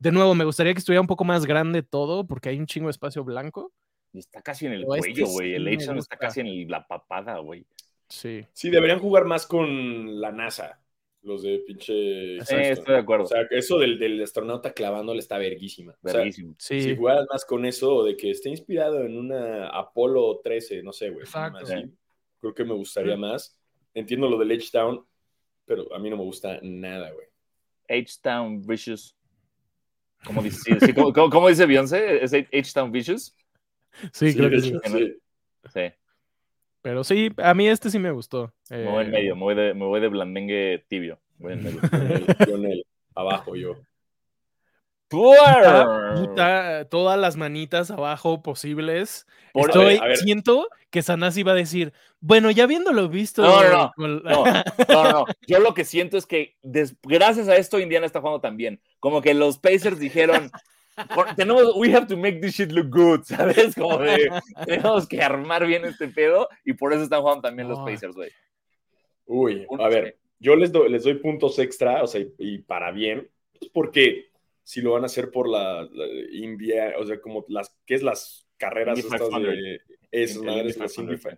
[0.00, 2.88] de nuevo, me gustaría que estuviera un poco más grande todo, porque hay un chingo
[2.88, 3.72] de espacio blanco.
[4.12, 5.50] Y está casi en el Pero cuello, güey.
[5.50, 7.64] sí el me H-Town está casi en el- la papada, güey.
[8.08, 8.44] Sí.
[8.52, 10.80] Sí, deberían jugar más con la NASA,
[11.22, 11.92] los de pinche.
[11.92, 12.60] Sí, Houston.
[12.60, 13.24] estoy de acuerdo.
[13.24, 15.92] O sea, que eso del, del astronauta clavándole está verguísima.
[16.02, 16.56] O sea, Verguísimo.
[16.58, 16.80] Sí.
[16.82, 20.92] si jugaras más con eso, o de que esté inspirado en una Apolo 13, no
[20.92, 21.24] sé, güey.
[21.24, 21.64] Exacto.
[22.40, 23.56] Creo que me gustaría más.
[23.94, 25.04] Entiendo lo del H-Town,
[25.66, 27.26] pero a mí no me gusta nada, güey.
[27.88, 29.14] H-Town Vicious.
[30.24, 32.22] ¿Cómo dice, sí, sí, ¿cómo, dice Beyoncé?
[32.22, 33.34] ¿Es H-Town Vicious?
[34.12, 34.74] Sí, creo que sí.
[34.84, 35.16] sí.
[35.72, 35.80] Sí.
[36.82, 38.52] Pero sí, a mí este sí me gustó.
[38.70, 41.18] Me voy en Eh, medio, me voy de, me voy de blandengue tibio.
[41.38, 41.80] Voy en medio.
[41.80, 43.76] Con el- con el abajo yo.
[45.08, 49.26] puta, puta, todas las manitas abajo posibles.
[49.52, 50.16] Por- Estoy, a ver.
[50.16, 53.42] siento que Sanasi va a decir, bueno, ya viéndolo visto.
[53.42, 54.08] No, no, no.
[54.08, 54.44] No, no,
[54.88, 55.24] no, no.
[55.46, 58.80] Yo lo que siento es que des- gracias a esto Indiana está jugando tan bien.
[58.98, 60.50] Como que los Pacers dijeron,
[61.14, 63.74] "Por- tenemos, we have to make this shit look good, ¿sabes?
[63.74, 64.30] Como de,
[64.66, 67.84] tenemos que armar bien este pedo y por eso están jugando también los No.
[67.86, 68.30] Pacers, güey.
[69.26, 72.90] Uy, a ver, yo les doy, les doy puntos extra, o sea, y, y para
[72.90, 74.30] bien, pues porque
[74.64, 78.02] si lo van a hacer por la, la India, o sea, como las, ¿qué es
[78.02, 79.42] las carreras estas 500.
[79.54, 79.80] de
[80.10, 81.36] esas madres, las 500, Indy fi-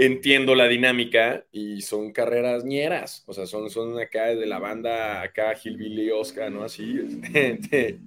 [0.00, 5.20] entiendo la dinámica y son carreras ñeras, o sea, son, son acá de la banda,
[5.22, 6.64] acá Gilbilly Oscar, ¿no?
[6.64, 6.98] Así.
[7.34, 7.98] este,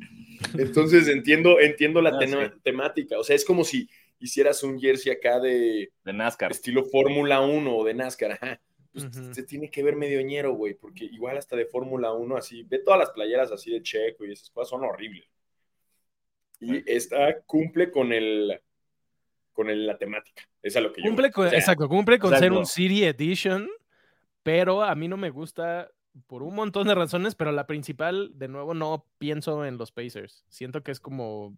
[0.58, 2.60] Entonces entiendo, entiendo la Ah, sí.
[2.64, 3.88] temática, o sea, es como si
[4.20, 6.52] hicieras un jersey acá de De NASCAR.
[6.52, 8.62] estilo Fórmula 1 o de NASCAR, ajá.
[8.92, 9.34] Pues Ujú.
[9.34, 12.80] se tiene que ver medio ñero, güey, porque igual hasta de Fórmula 1, así, ve
[12.80, 15.26] todas las playeras así de Checo y esas cosas son horribles.
[16.60, 18.60] Y esta cumple con el
[19.54, 20.44] con el- la temática.
[20.62, 21.08] Es lo que yo.
[21.08, 23.70] Cumple con, o sea, exacto, cumple con ser un City Edition,
[24.44, 25.90] pero a mí no me gusta
[26.28, 30.44] por un montón de razones, pero la principal, de nuevo, no pienso en los Pacers.
[30.50, 31.56] Siento que es como,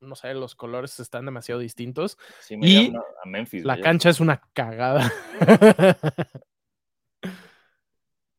[0.00, 2.18] no sé, los colores están demasiado distintos.
[2.40, 3.64] Sí, me Y a Memphis.
[3.64, 5.10] La cancha es una cagada.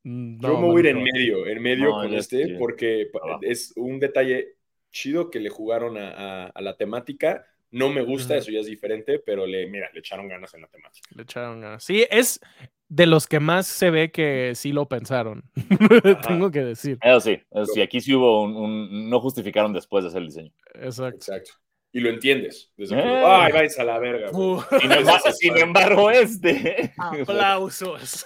[0.06, 3.10] Yo me voy a ir en medio, en medio No, con este, porque
[3.42, 4.58] es un detalle
[4.92, 7.48] chido que le jugaron a, a- a la temática.
[7.74, 10.68] No me gusta, eso ya es diferente, pero le, mira, le echaron ganas en la
[10.68, 11.10] temática.
[11.16, 11.84] Le echaron ganas.
[11.84, 12.40] Sí, es
[12.88, 15.44] de los que más se ve que sí lo pensaron.
[16.28, 17.00] Tengo que decir.
[17.02, 20.28] Eso sí, eso sí, aquí sí hubo un, un- No justificaron después de hacer el
[20.28, 20.52] diseño.
[20.76, 21.16] Exacto.
[21.18, 21.52] Exacto.
[21.92, 22.72] Y lo entiendes.
[22.78, 23.24] Desde que, Eh.
[23.26, 24.30] ay, váyanse a la verga.
[24.32, 24.48] güey".
[24.48, 26.94] Uh, Sin embargo, sin embargo este.
[26.98, 28.26] aplausos.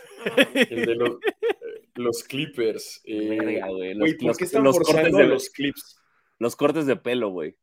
[0.54, 3.02] El de los, eh, los Clippers.
[3.06, 6.00] eh, Verga, güey, los- güey, ¿por los- qué están los cortes de- los clips?
[6.40, 7.56] Los cortes de pelo, güey.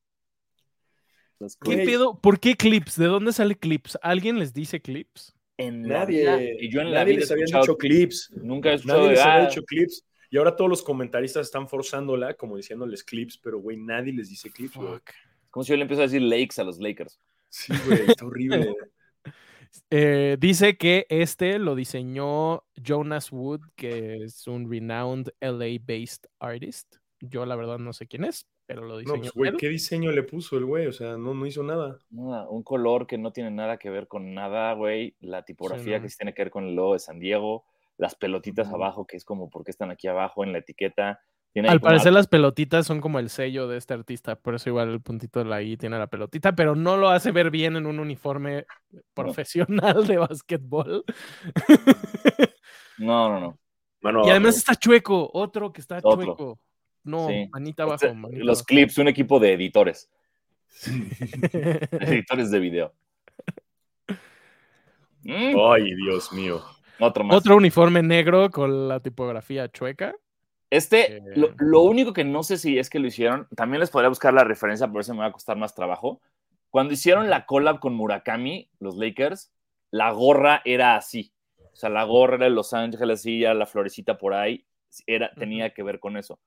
[1.39, 2.21] Los ¿Qué pedo?
[2.21, 2.97] ¿Por qué clips?
[2.99, 3.99] ¿De dónde sale clips?
[4.03, 5.35] ¿Alguien les dice clips?
[5.57, 7.79] En la vida- Nadie, y yo en la nadie vida les he habían escuchado- dicho
[7.79, 8.31] clips.
[8.43, 10.05] Nunca he escuchado Nadie de, les había dicho clips.
[10.31, 14.51] Y ahora todos los comentaristas están forzándola, como diciéndoles clips, pero güey, nadie les dice
[14.51, 14.99] clips, güey.
[15.51, 17.21] Como si yo le empiezo a decir Lakes a los Lakers.
[17.49, 18.75] Sí, güey, está horrible.
[19.91, 26.97] Eh, dice que este lo diseñó Jonas Wood, que es un renowned LA-based artist.
[27.21, 29.57] Yo la verdad no sé quién es, pero lo No, diseñó pues, güey.
[29.57, 30.87] ¿qué diseño le puso el güey?
[30.87, 31.99] O sea, no, no hizo nada.
[32.11, 35.17] Nada, un color que no tiene nada que ver con nada, güey.
[35.21, 36.03] La tipografía no.
[36.05, 37.65] que sí tiene que ver con el logo de San Diego.
[37.97, 41.21] Las pelotitas abajo, que es como, ¿por qué están aquí abajo en la etiqueta?
[41.53, 44.71] Tiene Al parecer algo- las pelotitas son como el sello de este artista, por eso
[44.71, 47.77] igual el puntito de la I tiene la pelotita, pero no lo hace ver bien
[47.77, 48.67] en un uniforme
[49.15, 51.05] profesional de básquetbol.
[52.99, 53.59] No, no, no.
[54.27, 54.59] Y además abajo.
[54.59, 56.23] está chueco, otro que está Otro.
[56.25, 56.59] chueco.
[57.05, 57.49] No, Sí.
[57.53, 57.97] manita abajo.
[58.07, 58.67] Este, manita los abajo.
[58.67, 60.11] clips, un equipo de editores.
[62.01, 62.93] editores de video.
[65.23, 66.63] Mm, Ay, Dios mío.
[67.01, 67.37] otro más.
[67.37, 70.15] Otro uniforme negro con la tipografía chueca.
[70.71, 71.23] Este, Eh.
[71.37, 74.35] lo, lo único que no sé si es que lo hicieron, también les podría buscar
[74.35, 76.21] la referencia, por eso me va a costar más trabajo.
[76.71, 79.53] Cuando hicieron la collab con Murakami, los Lakers,
[79.91, 81.33] la gorra era así.
[81.73, 84.65] O sea, la gorra era de Los Ángeles, así, ya la florecita por ahí,
[85.07, 86.39] era, tenía que ver con eso.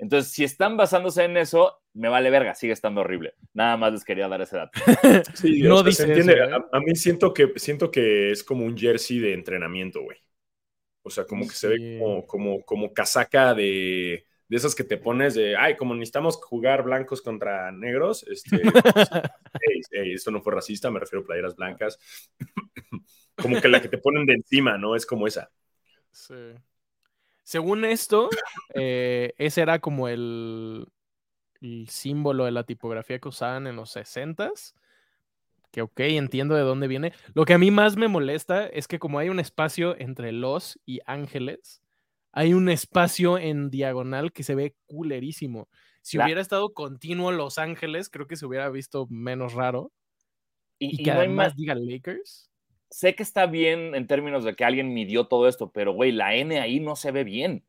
[0.00, 3.34] Entonces, si están basándose en eso, me vale verga, sigue estando horrible.
[3.52, 4.80] Nada más les quería dar ese dato.
[5.34, 6.34] Sí, No o sea, dice se entiende.
[6.34, 6.52] eso, ¿eh?
[6.52, 10.18] a, a mí siento que, siento que es como un jersey de entrenamiento, güey.
[11.02, 14.98] O sea, como que se ve como, como, como casaca de, de esas que te
[14.98, 18.56] pones de, ay, como necesitamos jugar blancos contra negros, este,
[19.60, 21.98] ey, ey, esto no fue racista, me refiero a playeras blancas.
[23.36, 24.96] como que la que te ponen de encima, ¿no?
[24.96, 25.50] Es como esa.
[26.12, 26.34] Sí.
[27.50, 28.28] Según esto,
[28.74, 30.86] eh, ese era como el,
[31.60, 34.72] el símbolo de la tipografía que usaban en los 60s.
[35.72, 37.12] Que ok, entiendo de dónde viene.
[37.34, 40.78] Lo que a mí más me molesta es que como hay un espacio entre los
[40.86, 41.82] y ángeles,
[42.30, 45.68] hay un espacio en diagonal que se ve culerísimo.
[46.02, 49.90] Si La- hubiera estado continuo Los Ángeles, creo que se hubiera visto menos raro.
[50.78, 52.49] Y, Y, y que no hay además más- diga Lakers.
[52.90, 56.34] Sé que está bien en términos de que alguien midió todo esto, pero güey, la
[56.34, 57.64] N ahí no se ve bien.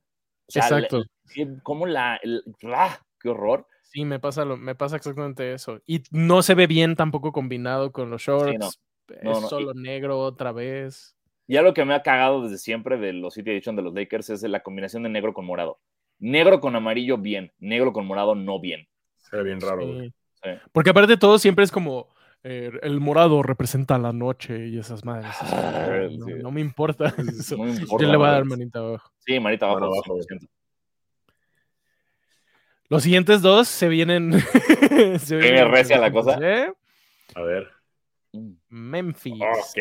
[0.48, 1.00] O sea, Exacto.
[1.00, 2.20] la- ¿qué- ¿Cómo la.
[2.24, 3.00] el- ¡Ah!
[3.20, 3.68] ¡Qué horror!
[3.84, 5.82] Sí, me pasa, lo, me pasa exactamente eso.
[5.86, 8.58] Y no se ve bien tampoco combinado con los shorts.
[8.60, 8.68] no.
[9.16, 11.16] Es No, y- solo negro otra vez.
[11.48, 14.30] Ya lo que me ha cagado desde siempre de los City Edition de los Lakers
[14.30, 15.80] es la combinación de negro con morado.
[16.20, 17.52] Negro con amarillo, bien.
[17.60, 18.88] Negro con morado, no bien.
[19.18, 19.82] Se ve bien raro.
[19.82, 20.14] Sí.
[20.44, 20.50] Sí.
[20.72, 22.08] Porque aparte todo siempre es como
[22.44, 25.32] eh, el morado representa la noche y esas madres.
[25.42, 26.34] Ah, "Ay, no, sí.
[26.42, 27.58] no me importa eso.
[27.58, 29.12] No me importa, Yo le voy a dar manita abajo.
[29.20, 29.82] Sí, manita abajo.
[29.82, 30.18] Mano abajo.
[30.20, 30.48] 100%.
[32.90, 34.34] Los siguientes dos se vienen.
[35.20, 36.38] se Viene recia la cosa.
[36.42, 36.74] ¿eh?
[37.36, 37.70] A ver.
[38.70, 39.34] Memphis.
[39.42, 39.78] Ok.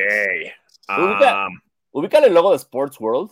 [0.99, 1.49] Ubica- Ah,
[1.93, 3.31] Ubícale el logo de Sports World.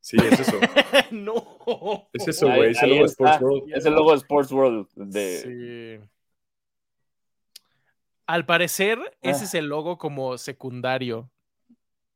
[0.00, 0.58] sí, es eso.
[1.12, 2.08] no.
[2.12, 2.72] Es eso, güey.
[2.72, 3.40] Es el logo de Sports.
[3.40, 3.72] World.
[3.76, 4.88] Es el logo de Sports World.
[4.96, 6.00] De...
[6.00, 6.08] Sí.
[8.26, 9.44] Al parecer, ese Ah.
[9.44, 11.30] es el logo como secundario.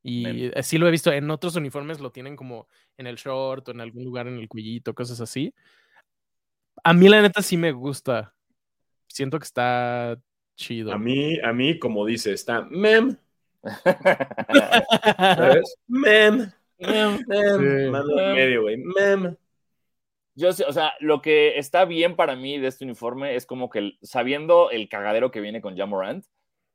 [0.03, 1.11] Y así lo he visto.
[1.13, 4.49] En otros uniformes lo tienen como en el short o en algún lugar en el
[4.49, 5.53] cuellito, cosas así.
[6.85, 8.33] A mí, la neta, sí me gusta.
[9.09, 10.17] Siento que está
[10.57, 10.93] chido.
[10.93, 13.17] A mí, a mí, como dice, está mem,
[15.19, 15.77] ¿Sabes?
[15.89, 16.51] Mem.
[16.79, 17.19] Mem.
[17.19, 17.91] Sí.
[17.91, 18.77] Mando en medio, güey.
[18.77, 19.37] Mem.
[20.37, 23.71] Yo sé, o sea, lo que está bien para mí de este uniforme es como
[23.71, 26.25] que el- sabiendo el cagadero que viene con Jamorant,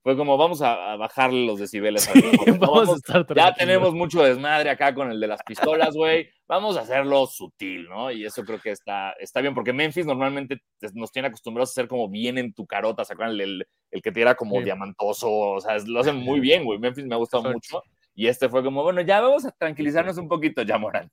[0.03, 2.09] fue como vamos a, a bajarle los decibeles.
[2.09, 2.21] a- no,
[2.59, 6.27] Vamos a estar ya tenemos mucho desmadre acá con el de las pistolas, güey.
[6.47, 8.09] Vamos a hacerlo sutil, ¿no?
[8.11, 11.73] Y eso creo que está, está bien, porque Memphis normalmente te- nos tiene acostumbrados a
[11.73, 13.39] ser como bien en tu carota, ¿se acuerdan?
[13.39, 14.63] El, el que te era como Sí.
[14.63, 16.79] diamantoso, o sea, lo hacen muy bien, güey.
[16.79, 17.77] Memphis me ha gustado Exacto.
[17.77, 17.83] mucho.
[18.15, 21.11] Y este fue como, bueno, ya vamos a tranquilizarnos un poquito, Jamorant.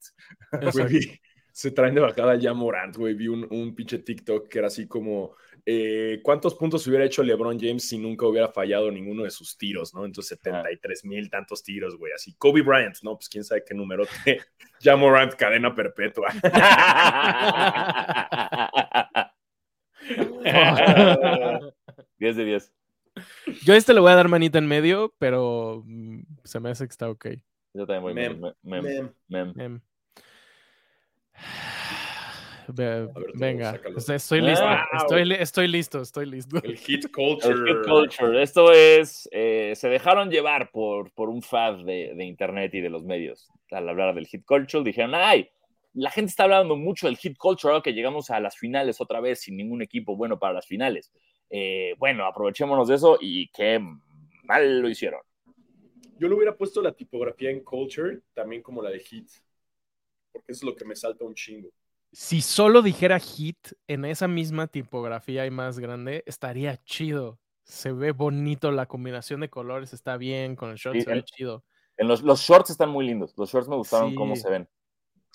[0.72, 1.20] Güey, vi-
[1.58, 3.14] se traen de bajada ya Morant, güey.
[3.14, 5.34] Vi un, un pinche TikTok que era así como:
[5.66, 9.92] eh, ¿Cuántos puntos hubiera hecho LeBron James si nunca hubiera fallado ninguno de sus tiros,
[9.92, 10.04] no?
[10.04, 12.12] Entonces, 73 mil tantos tiros, güey.
[12.12, 13.16] Así, Kobe Bryant, ¿no?
[13.16, 14.04] Pues quién sabe qué número.
[14.80, 16.28] ya Morant, cadena perpetua.
[22.18, 22.72] 10 de 10.
[23.64, 26.86] Yo a este le voy a dar manita en medio, pero mm, se me hace
[26.86, 27.26] que está ok.
[27.74, 28.40] Yo también voy Mem.
[28.40, 29.52] mem, mem, Mem.
[29.56, 29.80] mem.
[32.70, 33.80] Ve- ver, venga,
[34.14, 34.76] estoy listo, Wow.
[34.98, 36.58] estoy, li- estoy listo, estoy listo.
[36.62, 37.54] El hit El culture.
[37.66, 38.42] hit culture.
[38.42, 42.90] Esto es, eh, se dejaron llevar por, por un fad de, de internet y de
[42.90, 43.48] los medios.
[43.70, 45.48] Al hablar del hit culture, dijeron, ay,
[45.94, 49.20] la gente está hablando mucho del hit culture ahora que llegamos a las finales otra
[49.20, 51.10] vez sin ningún equipo bueno para las finales.
[51.48, 53.80] Eh, bueno, aprovechémonos de eso y qué
[54.44, 55.20] mal lo hicieron.
[56.18, 59.26] Yo le hubiera puesto la tipografía en culture, también como la de hit.
[60.32, 61.68] Porque eso es lo que me salta un chingo.
[62.12, 67.38] Si solo dijera hit en esa misma tipografía y más grande, estaría chido.
[67.64, 71.16] Se ve bonito, la combinación de colores está bien, con el short Sí, se ve
[71.16, 71.64] el- chido.
[71.98, 73.34] En los, los shorts están muy lindos.
[73.36, 74.16] Los shorts me gustaron Sí.
[74.16, 74.68] cómo se ven.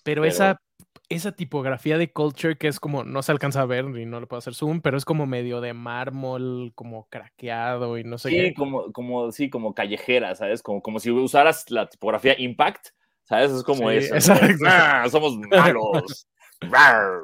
[0.03, 0.61] Pero, Pero- esa,
[1.09, 4.25] esa tipografía de culture que es como, no se alcanza a ver y no le
[4.27, 8.35] puedo hacer zoom, pero es como medio de mármol, como craqueado y no sé Sí,
[8.35, 8.53] qué.
[8.55, 10.63] como, como, sí, como callejera, ¿sabes?
[10.63, 12.87] Como, como si usaras la tipografía Impact,
[13.23, 13.51] ¿sabes?
[13.51, 14.33] Es como Sí, eso.
[14.67, 16.27] "Ah, somos malos.
[16.61, 17.21] Rar".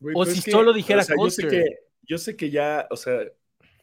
[0.00, 1.64] Güey, O si es que, solo dijera o sea, yo sé que
[2.04, 3.20] Yo sé que ya, o sea,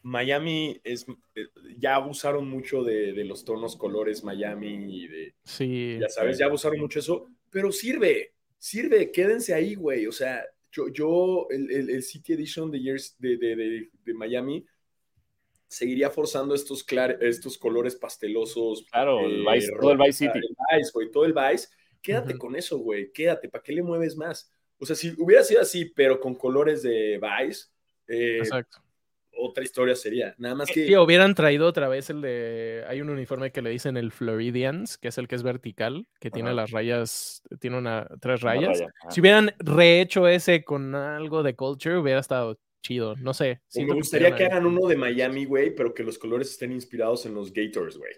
[0.02, 1.46] Miami es, eh,
[1.78, 5.98] ya abusaron mucho de, de los tonos colores Miami y de, Sí.
[6.00, 10.06] ya sabes, ya abusaron mucho eso, pero sirve, sirve, quédense ahí, güey.
[10.06, 10.42] O sea,
[10.72, 14.64] yo, yo el, el- el City Edition de, Years- de, de- de- de Miami
[15.70, 18.84] seguiría forzando estos, clar- estos colores pastelosos.
[18.90, 20.38] Claro, el eh, Vice- todo el Vice City.
[20.38, 21.68] El Vice, güey, todo el Vice.
[22.02, 22.38] Quédate Ujú.
[22.40, 24.52] con eso, güey, quédate, ¿para qué le mueves más?
[24.78, 27.66] O sea, si hubiera sido así, pero con colores de Vice,
[28.08, 28.78] eh, Exacto.
[29.36, 30.34] otra historia sería.
[30.38, 30.86] Nada más que.
[30.86, 32.84] Sí, hubieran traído otra vez el de.
[32.88, 36.30] Hay un uniforme que le dicen el Floridians, que es el que es vertical, que
[36.30, 38.78] tiene las rayas, tiene una, tres Una rayas.
[38.80, 39.10] raya, ajá.
[39.10, 43.16] Si hubieran rehecho ese con algo de culture, hubiera estado chido.
[43.16, 43.60] No sé.
[43.74, 47.34] me gustaría que hagan uno de Miami, güey, pero que los colores estén inspirados en
[47.34, 48.12] los Gators, güey.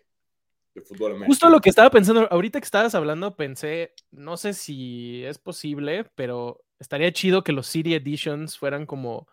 [0.75, 1.27] De fútbol americano.
[1.27, 6.05] Justo lo que estaba pensando, ahorita que estabas hablando, pensé, no sé si es posible,
[6.15, 9.29] pero estaría chido que los City Editions fueran como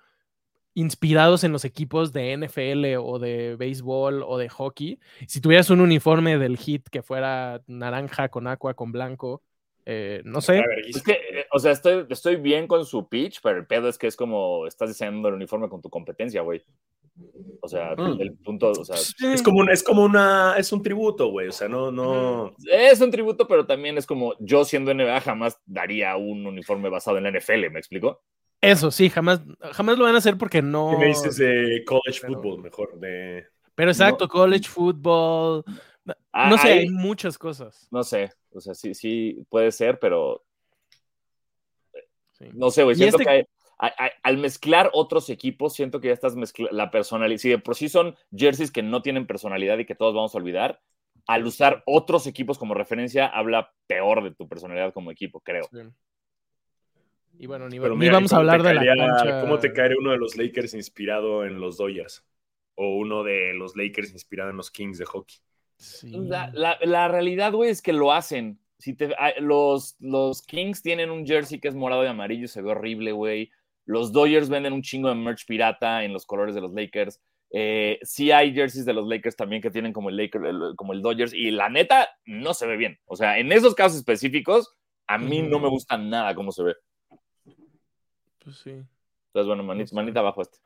[0.74, 5.00] inspirados en los equipos de NFL o de béisbol o de hockey.
[5.28, 9.44] Si tuvieras un uniforme del hit que fuera naranja con aqua con blanco,
[9.92, 10.62] eh, no sé.
[10.88, 13.98] Es que, eh, o sea, estoy, estoy bien con su pitch, pero el pedo es
[13.98, 16.64] que es como estás diseñando el uniforme con tu competencia, güey.
[17.62, 18.22] O sea, Mm.
[18.22, 18.96] el punto, o sea,
[19.34, 21.48] Es como, una, es como una, es un tributo, güey.
[21.48, 22.56] O sea, no, no.
[22.72, 27.18] es un tributo, pero también es como yo siendo NBA jamás daría un uniforme basado
[27.18, 28.22] en la NFL, ¿me explico?
[28.62, 29.42] Eso sí, jamás,
[29.74, 30.92] jamás lo van a hacer porque no.
[30.92, 33.00] ¿Qué me dices de college pero- football mejor?
[33.00, 33.46] De...
[33.76, 35.64] Pero exacto, college football.
[36.32, 37.88] Ah, No sé, hay muchas cosas.
[37.92, 40.44] No sé, o sea, sí, sí puede ser, pero
[42.34, 42.46] Sí.
[42.54, 42.94] no sé, güey.
[42.96, 43.46] Y Siento este- que hay-
[43.80, 47.38] hay- hay- al mezclar otros equipos, siento que ya estás mezclando la personalidad.
[47.40, 50.38] Si de por sí son jerseys que no tienen personalidad y que todos vamos a
[50.38, 50.82] olvidar,
[51.28, 55.66] al usar otros equipos como referencia, habla peor de tu personalidad como equipo, creo.
[55.72, 55.80] Sí.
[57.40, 59.42] Y bueno, ni, Pero ni mira, vamos a ¿cómo te hablar de la cancha.
[59.42, 62.26] ¿Cómo te caería uno de los Lakers inspirado en los Dodgers?
[62.76, 65.38] O uno de los Lakers inspirado en los Kings de hockey.
[65.80, 66.12] Sí.
[66.12, 68.60] La, la- la realidad, güey, es que lo hacen.
[68.78, 72.48] Si te, ah, los, los Kings tienen un jersey que es morado y amarillo y
[72.48, 73.50] se ve horrible, güey.
[73.86, 77.20] Los Dodgers venden un chingo de merch pirata en los colores de los Lakers.
[77.52, 80.94] Eh, sí hay jerseys de los Lakers también que tienen como el, Laker, el- como
[80.94, 83.00] el Dodgers y la neta no se ve bien.
[83.06, 84.76] O sea, en esos casos específicos,
[85.08, 86.76] a mí no me gusta nada cómo se ve.
[88.44, 88.70] Pues sí.
[88.72, 90.58] Entonces, bueno, manita, manita abajo este.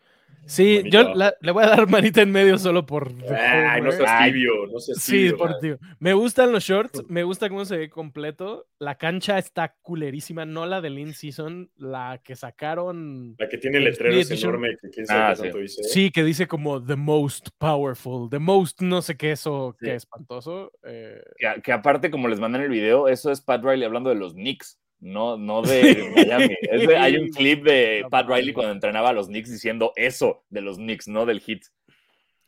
[0.45, 3.11] Sí, yo la- le voy a dar manita en medio solo por.
[3.29, 5.37] Ay, no seas tibio, no seas Sí, tibio.
[5.37, 5.77] por tío.
[5.99, 8.67] Me gustan los shorts, me gusta cómo se ve completo.
[8.79, 13.35] La cancha está culerísima, no la del in-season, la que sacaron.
[13.39, 15.41] La que tiene letreros enorme, que quién sabe Ah, qué sí.
[15.43, 15.83] tanto dice.
[15.83, 19.85] Sí, que dice como the most powerful, the most no sé qué eso, Sí.
[19.85, 20.71] qué espantoso.
[20.83, 21.21] eh,
[21.63, 24.33] Que, aparte, como les mandé en el video, eso es Pat Riley hablando de los
[24.33, 26.55] Knicks, no, no de Miami.
[26.61, 28.27] Es de- hay un clip de No Pat.
[28.27, 31.65] Riley cuando entrenaba a los Knicks diciendo eso de los Knicks, no del hit.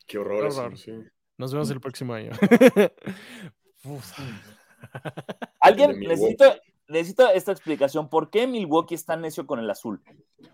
[0.08, 0.48] Qué horror.
[0.48, 0.78] eso, horror.
[0.78, 0.92] sí.
[1.38, 2.32] nos vemos el próximo año.
[5.60, 8.10] Alguien necesita, necesita esta explicación.
[8.10, 10.02] ¿Por qué Milwaukee es tan necio con el azul?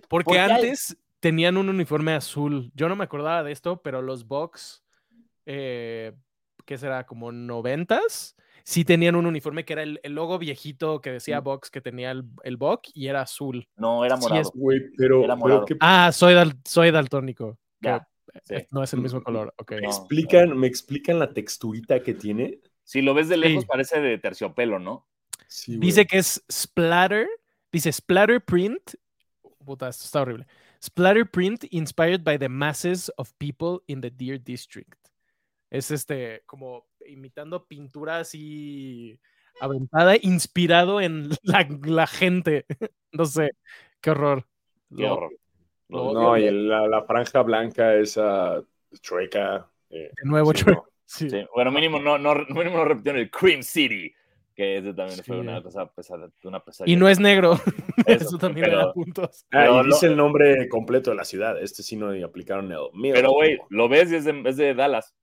[0.08, 2.72] Porque hay- antes tenían un uniforme azul.
[2.76, 4.84] Yo no me acordaba de esto, pero los Bucks,
[5.45, 6.14] eh,
[6.66, 7.06] ¿qué será?
[7.06, 11.70] Como noventas, sí tenían un uniforme que era el, el logo viejito que decía Bucks,
[11.70, 12.57] que tenía el, el
[12.93, 13.68] y era azul.
[13.76, 14.41] No, era Sí, morado.
[14.41, 15.66] es- Güey, pero, Era pero morado.
[15.66, 17.57] ¿qué Ah, soy, dal- soy daltónico.
[17.80, 18.07] Ya,
[18.43, 18.55] sí.
[18.55, 19.53] eh, No es el mismo color.
[19.57, 19.72] Ok.
[19.72, 19.88] ¿Me No.
[19.89, 22.59] explican, ¿Me explican la texturita que tiene?
[22.84, 23.68] Si lo ves de lejos Sí.
[23.68, 25.07] parece de terciopelo, ¿no?
[25.47, 25.78] Sí.
[25.78, 27.28] Dice que es splatter.
[27.72, 28.95] Dice splatter print.
[29.66, 30.45] Puta, esto está horrible.
[30.84, 34.93] Splatter print inspired by the masses of people in the Deer District.
[35.70, 39.20] Es este, como imitando pintura así
[39.60, 42.66] aventada, inspirado en la, la gente.
[43.14, 43.52] No sé,
[43.99, 44.45] qué horror.
[44.95, 45.32] Qué Lo- horror.
[45.89, 48.64] lo No, y la, la franja blanca, esa
[49.02, 49.70] chueca.
[49.89, 50.86] eh, De nuevo, sí, chue- no.
[51.06, 51.30] sí.
[51.30, 54.14] Sí, Bueno, mínimo no, no, mínimo no repitieron el Cream City,
[54.56, 55.24] que ese también Sí.
[55.24, 56.93] fue una cosa pesada, una pesadilla.
[56.93, 57.56] Y no es negro.
[58.06, 59.43] Eso, Eso, también pero- le da puntos.
[59.47, 61.62] Ah, Pero y dice lo- el nombre completo de la ciudad.
[61.62, 63.14] Este sí no aplicaron el mío.
[63.14, 65.14] Pero, güey, lo ves y es de, es de Dallas.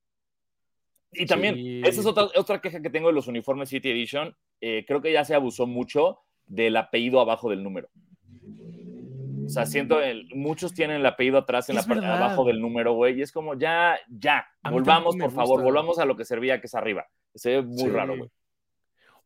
[1.13, 1.81] Y también, Sí.
[1.85, 4.37] esa es otra, otra queja que tengo de los uniformes City Edition.
[4.61, 7.89] eh, creo que ya se abusó mucho del apellido abajo del número.
[9.47, 12.17] O sea, siento, el- muchos tienen el apellido atrás en la parte verdad.
[12.23, 16.17] abajo del número, güey, y es como, ya, ya, volvamos, por favor, volvamos a lo
[16.17, 17.07] que servía, que es arriba.
[17.35, 17.89] Se ve muy Sí.
[17.89, 18.31] raro, güey.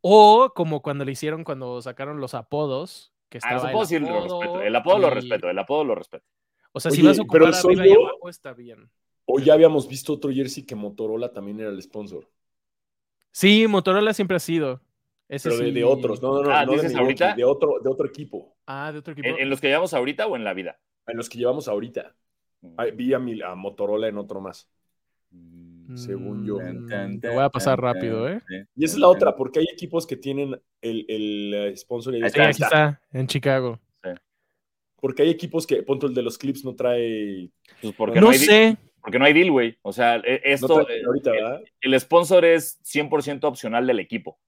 [0.03, 3.12] O como cuando le hicieron cuando sacaron los apodos.
[3.28, 4.62] Que Ah, estaba los el apodos sí lo apodo respeto.
[4.62, 6.26] El apodo lo respeto, el apodo lo respeto.
[6.72, 8.91] O sea, si vas a ocupar arriba y abajo, está bien.
[9.25, 12.29] O ya habíamos visto otro jersey que Motorola también era el sponsor.
[13.31, 14.81] Sí, Motorola siempre ha sido.
[15.29, 15.73] Ese Pero de, sí.
[15.73, 17.35] de otros, no, no, no, Ah, no de ¿dices Milwaukee, ahorita?
[17.37, 18.55] de otro, de otro equipo.
[18.66, 19.29] Ah, de otro equipo.
[19.29, 20.79] ¿En, en los que llevamos ahorita o en la vida?
[21.07, 22.14] En los que llevamos ahorita.
[22.77, 24.68] Ah, Vi a, mi- a Motorola en otro más.
[25.95, 26.59] según yo.
[26.61, 28.41] Mm, Te voy a pasar rápido, ¿eh?
[28.77, 32.23] Y esa es la otra, porque hay equipos que tienen el, el eh, sponsor y
[32.23, 32.45] ahí Sí, está.
[32.49, 33.81] aquí está, en Chicago.
[35.01, 37.51] Porque hay equipos que, punto el de los clips no trae.
[37.81, 38.77] Pues porque No no, hay deal- sé.
[39.03, 39.76] Porque no hay deal, güey.
[39.82, 40.86] O sea, e- No esto,
[41.80, 44.38] el sponsor es 100% opcional del equipo.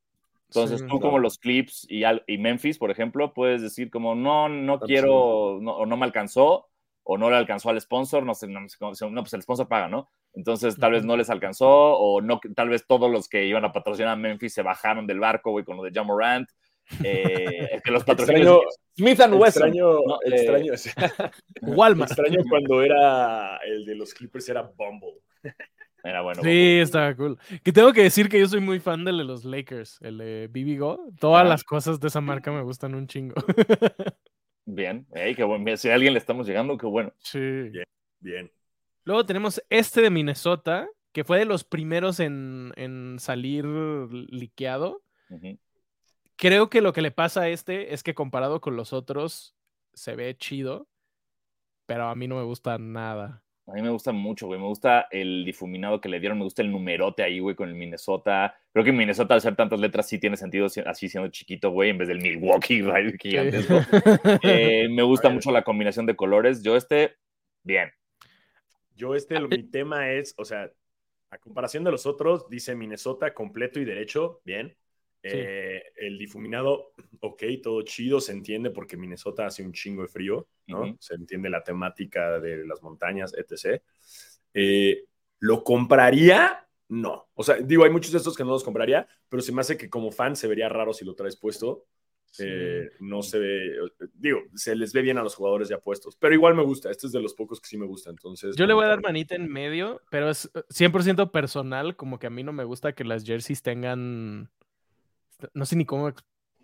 [0.48, 0.86] Entonces, Sí.
[0.88, 4.78] tú como los Clips y, al- y Memphis, por ejemplo, puedes decir como, no, no
[4.78, 6.68] quiero, no, o no me alcanzó,
[7.02, 9.66] o no le alcanzó al sponsor, no sé, no, sé cómo- no, pues el sponsor
[9.68, 10.09] paga, ¿no?
[10.34, 13.72] Entonces, tal vez no les alcanzó, o no, tal vez todos los que iban a
[13.72, 16.48] patrocinar a Memphis se bajaron del barco, güey, con lo de John Morant.
[17.02, 19.68] Eh, que los patrocinios Extraño- Smith and Wesson.
[19.68, 20.72] Extraño, no, eh, extraño,
[21.62, 22.11] Walmart.
[22.12, 25.20] extraño cuando era el de los Clippers era Bumble.
[26.07, 26.42] Era bueno.
[26.42, 27.38] Sí, estaba cool.
[27.62, 30.49] Que tengo que decir que yo soy muy fan del de los Lakers, el de
[30.53, 31.01] BB Go.
[31.18, 31.49] Todas Ah.
[31.49, 33.34] las cosas de esa marca me gustan un chingo.
[34.66, 35.74] Bien, Ey, qué bueno.
[35.78, 37.11] Si a alguien le estamos llegando, qué bueno.
[37.20, 37.38] Sí.
[38.20, 38.53] Bien.
[39.05, 45.03] Luego tenemos este de Minnesota, que fue de los primeros en, en salir liqueado.
[45.30, 45.59] Ujú.
[46.37, 49.55] Creo que lo que le pasa a este es que comparado con los otros
[49.93, 50.89] se ve chido,
[51.87, 53.43] pero a mí no me gusta nada.
[53.66, 54.61] A mí me gusta mucho, güey.
[54.61, 57.74] Me gusta el difuminado que le dieron, me gusta el numerote ahí, güey, con el
[57.74, 58.55] Minnesota.
[58.72, 61.99] Creo que Minnesota, al ser tantas letras, sí tiene sentido así siendo chiquito, güey, en
[61.99, 63.80] vez del Milwaukee, güey, gigantesco.
[64.43, 66.62] Eh, me gusta mucho la combinación de colores.
[66.62, 67.16] Yo este,
[67.62, 67.91] bien.
[68.97, 70.70] Yo este, lo- mi tema es, o sea,
[71.30, 74.76] a comparación de los otros, dice Minnesota completo y derecho, bien.
[75.27, 80.49] Eh, el difuminado, ok, todo chido, se entiende porque Minnesota hace un chingo de frío,
[80.66, 80.97] ¿no?
[81.01, 83.83] Se entiende la temática de las montañas, etc.
[84.53, 85.05] Eh,
[85.39, 86.68] ¿Lo compraría?
[86.89, 87.29] No.
[87.35, 89.77] O sea, digo, hay muchos de estos que no los compraría, pero se me hace
[89.77, 91.87] que como fan se vería raro si lo traes puesto.
[92.39, 93.77] Eh, no se ve,
[94.12, 97.07] digo, se les ve bien a los jugadores ya puestos, pero igual me gusta, este
[97.07, 98.57] es de los pocos que sí me gusta, entonces...
[98.57, 102.27] Yo le voy a dar manita en medio, pero es eh, 100% personal, como que
[102.27, 104.51] a mí no me gusta que las jerseys tengan,
[105.53, 106.12] no sé ni cómo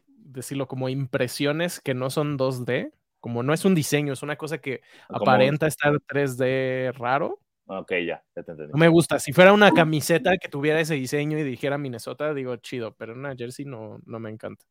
[0.07, 4.59] decirlo, como impresiones que no son 2D, como no es un diseño, es una cosa
[4.59, 7.41] que Como- aparenta estar 3D raro.
[7.67, 8.73] Ok, ya, ya te entendí.
[8.73, 9.21] No me gusta.
[9.21, 13.37] Si fuera una camiseta que tuviera ese diseño y dijera Minnesota, digo chido, pero una
[13.37, 14.65] jersey no, no me encanta.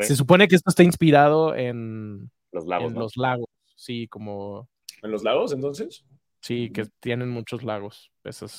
[0.00, 3.00] Se supone que esto está inspirado en, Los lagos, en ¿no?
[3.00, 4.68] los lagos, sí, como...
[5.02, 6.06] ¿En los lagos, entonces?
[6.40, 8.10] Sí, que tienen muchos lagos.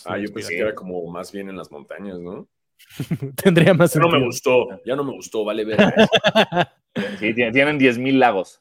[0.05, 2.47] Ah, yo pensé que era como más bien en las montañas, ¿no?
[3.43, 5.77] Tendría más Ya no me gustó, ya no me gustó, vale ver.
[7.19, 8.59] Sí, tienen, tienen 10.000 lagos.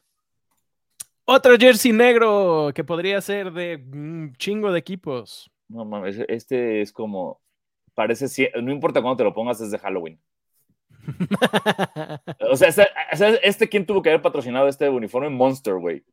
[1.25, 5.51] Otro jersey negro que podría ser de un chingo de equipos.
[5.67, 7.41] No mames, este es como.
[7.93, 8.51] Parece.
[8.61, 10.19] No importa cuándo te lo pongas, es de Halloween.
[12.49, 12.87] O sea, este,
[13.41, 15.29] este quién tuvo que haber patrocinado este uniforme?
[15.29, 16.03] Monster, güey.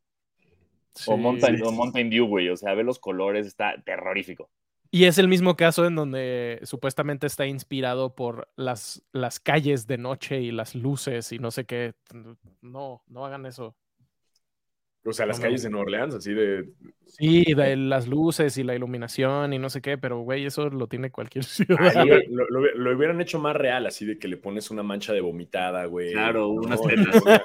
[1.05, 1.61] O, Sí.
[1.63, 2.49] O Mountain Dew, güey.
[2.49, 4.49] O sea, ve los colores, está terrorífico.
[4.91, 9.97] Y es el mismo caso en donde supuestamente está inspirado por las, las calles de
[9.97, 11.93] noche y las luces y no sé qué.
[12.61, 13.75] No, no hagan eso.
[15.07, 16.67] O sea, las No calles de Nueva Orleans, así de.
[17.05, 20.87] Sí, de las luces y la iluminación y no sé qué, pero güey, eso lo
[20.87, 21.95] tiene cualquier ciudad.
[21.95, 25.21] Ay, lo, lo- hubieran hecho más real, así de que le pones una mancha de
[25.21, 26.11] vomitada, güey.
[26.13, 27.21] Claro, unas No, tetas.
[27.21, 27.43] una-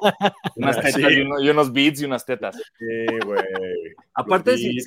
[0.56, 2.56] Unas una- tetas sí, y, uno- y unos beats y unas tetas.
[2.78, 3.42] sí, güey.
[4.14, 4.78] Aparte, si,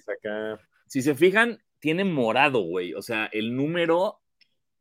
[0.87, 2.93] si se fijan, tiene morado, güey.
[2.93, 4.21] O sea, el número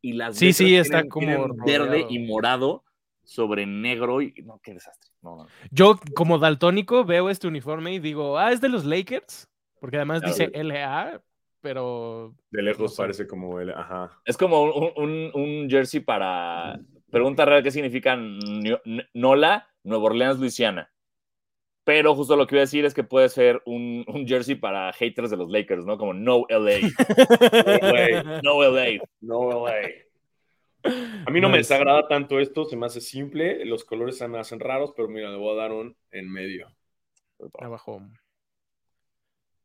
[0.01, 2.85] y las Sí, sí, está tienen- como tienen verde y morado
[3.25, 5.11] sobre negro y no, qué desastre.
[5.21, 5.47] No, no.
[5.73, 9.49] Yo, como daltónico, veo este uniforme y digo, ah, es de los Lakers,
[9.81, 10.35] porque además Claro.
[10.37, 11.21] dice LA,
[11.61, 13.03] pero De lejos No sé.
[13.03, 13.71] parece como el.
[13.71, 14.21] Ajá.
[14.25, 16.79] Es como un, un- un jersey para.
[17.11, 18.17] Pregunta real: ¿qué significa
[19.15, 20.89] NOLA, Nueva Orleans, Luisiana?
[21.85, 24.93] Pero justo lo que iba a decir es que puede ser un, un jersey para
[24.93, 25.99] haters de los Lakers, ¿no?
[25.99, 26.78] Como No LA.
[28.43, 29.01] No LA.
[29.20, 30.05] No, güey.
[30.85, 34.39] A mí no me desagrada tanto esto, se me hace simple, los colores se me
[34.39, 36.68] hacen raros, pero mira, le voy a dar un en medio.
[37.61, 38.03] abajo.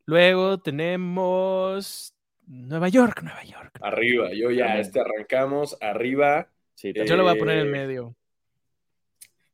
[0.05, 2.13] Luego tenemos
[2.45, 3.78] Nueva York, Nueva York.
[3.82, 4.82] Arriba, yo ya, También.
[4.86, 6.49] este arrancamos, arriba.
[6.76, 8.15] Sí, Eh, Yo lo voy a poner en Eh, medio.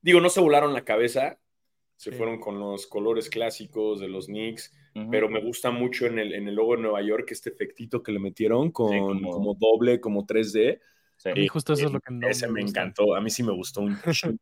[0.01, 1.39] Digo, no se volaron la cabeza,
[2.03, 2.17] se Sí.
[2.17, 5.09] fueron con los colores clásicos de los Knicks, Ujú.
[5.09, 8.11] pero me gusta mucho en el, en el logo de Nueva York este efectito que
[8.11, 9.53] le metieron con como- como...
[9.55, 10.79] doble, como 3D.
[11.15, 11.29] Sí.
[11.33, 12.81] Mí justo eso es lo que no Ese me, gusta.
[12.81, 13.95] encantó, a mí sí me gustó un.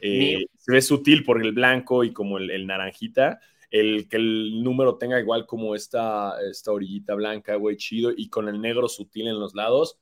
[0.00, 3.40] Eh, se ve sutil por el blanco y como el, el naranjita.
[3.70, 8.48] El que el número tenga igual como esta, esta orillita blanca, güey, chido, y con
[8.48, 9.98] el negro sutil en los lados.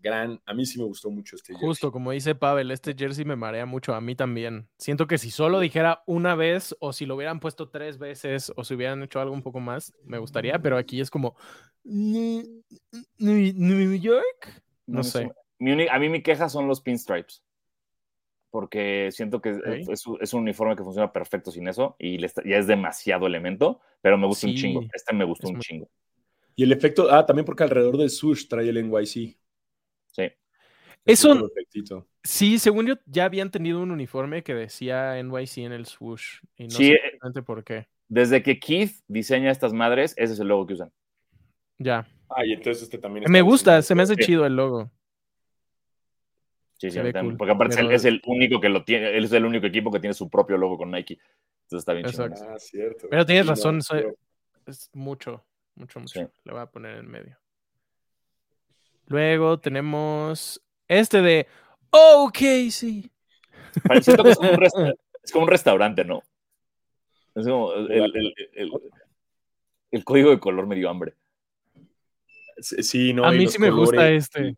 [0.00, 1.66] Gran, a mí sí me gustó mucho este jersey.
[1.66, 4.68] Justo, como dice Pavel, este jersey me marea mucho, a mí también.
[4.78, 8.62] Siento que si solo dijera una vez, o si lo hubieran puesto tres veces, o
[8.62, 11.34] si hubieran hecho algo un poco más, me gustaría, pero aquí es como.
[11.82, 12.62] "New
[13.18, 14.62] New- New York?
[14.86, 15.30] No sé.
[15.90, 17.42] a mí mi queja son los pinstripes.
[18.50, 19.50] Porque siento que
[19.88, 22.66] es- un- es un uniforme que funciona perfecto sin eso y le está- ya es
[22.66, 24.80] demasiado elemento, pero me gusta un chingo.
[24.94, 25.88] Este me gustó es un muy- chingo.
[26.56, 29.36] Y el efecto, ah, también porque alrededor del sush trae el NYC.
[30.12, 30.30] Sí.
[31.04, 32.06] Eso- efectito.
[32.22, 36.40] Sí, según yo, ya habían tenido un uniforme que decía NYC en el swoosh.
[36.56, 37.88] Y no Sí, sé eh, exactamente por qué.
[38.08, 40.92] Desde que Keith diseña estas madres, ese es el logo que usan.
[41.78, 42.06] Ya.
[42.28, 43.24] Ah, y entonces este también.
[43.30, 44.24] Me gusta, se me hace Sí.
[44.24, 44.90] chido el logo.
[46.78, 47.36] Sí, sí, cool.
[47.36, 49.66] porque aparte es el- Pero- es el único que lo tiene, él es el único
[49.66, 51.14] equipo que tiene su propio logo con Nike.
[51.64, 52.06] Entonces está bien.
[52.06, 52.40] Exacto.
[52.48, 53.08] Ah, cierto.
[53.10, 54.06] Pero tienes Sí, no, razón, soy-
[54.66, 55.44] Es mucho,
[55.74, 56.20] mucho, mucho.
[56.20, 56.26] Sí.
[56.44, 57.36] Le voy a poner en medio.
[59.08, 61.46] Luego tenemos este de
[61.90, 62.38] OK,
[62.70, 63.10] sí.
[64.02, 66.22] Siento que es como un, resta- es como un restaurante, ¿no?
[67.34, 68.72] Es como el, el- el- el-
[69.90, 71.14] el código de color me dio hambre.
[72.60, 74.56] Sí, no, a y mí sí me gusta este.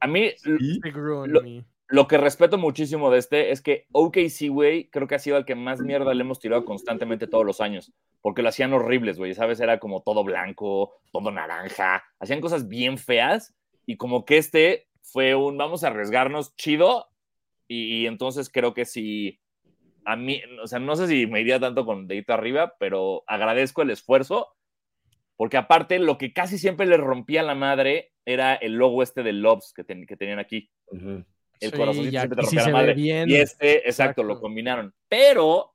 [0.00, 0.80] A mí, Sí.
[0.84, 1.42] Este Lo-
[1.88, 5.44] lo que respeto muchísimo de este es que OKC, güey, creo que ha sido el
[5.44, 7.92] que más mierda le hemos tirado constantemente todos los años.
[8.20, 9.60] Porque lo hacían horribles, güey, ¿sabes?
[9.60, 12.02] Era como todo blanco, todo naranja.
[12.18, 13.54] Hacían cosas bien feas.
[13.86, 17.08] Y como que este fue un vamos a arriesgarnos chido.
[17.68, 19.40] Y, y entonces creo que si
[20.04, 23.82] a mí, o sea, no sé si me iría tanto con dedito arriba, pero agradezco
[23.82, 24.52] el esfuerzo.
[25.36, 29.32] Porque aparte, lo que casi siempre les rompía la madre era el logo este de
[29.34, 31.24] Lobs que, ten- que tenían aquí Ujú.
[31.60, 32.94] el Sí, corazoncito y siempre te sí rompía la madre.
[32.94, 33.28] bien.
[33.30, 34.22] Y este, exacto, Exacto.
[34.24, 34.94] lo combinaron.
[35.08, 35.74] Pero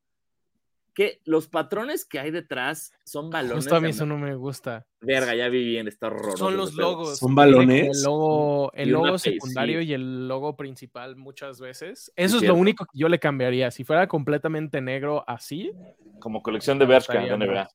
[0.94, 3.56] que los patrones que hay detrás son balones.
[3.64, 4.86] Justo a mí eso no me gusta.
[5.00, 6.38] Verga, ya vi bien, está horroroso.
[6.38, 7.18] Son los logos.
[7.18, 7.98] ¿Son balones?
[7.98, 9.32] El logo, el logo sí.
[9.34, 12.12] secundario y el logo principal muchas veces.
[12.16, 13.72] Eso es lo único que yo le cambiaría.
[13.72, 15.72] Si fuera completamente negro así,
[16.20, 17.70] Como colección de Bershka de NBA.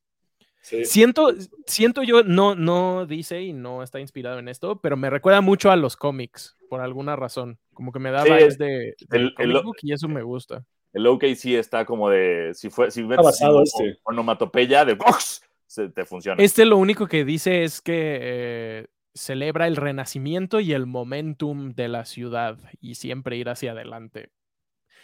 [0.61, 0.85] Sí.
[0.85, 1.33] Siento,
[1.67, 5.71] siento yo, no, no dice y no está inspirado en esto, pero me recuerda mucho
[5.71, 7.59] a los cómics, por alguna razón.
[7.73, 10.23] Como que me da Sí, vibes de, de el- comic el- book y eso me
[10.23, 10.65] gusta.
[10.97, 12.53] El OKC está como de.
[12.55, 13.99] Si fue, si ves basado o- este.
[14.05, 16.43] onomatopeya de box, se te funciona.
[16.43, 21.89] Este lo único que dice es que eh, celebra el renacimiento y el momentum de
[21.89, 24.31] la ciudad y siempre ir hacia adelante.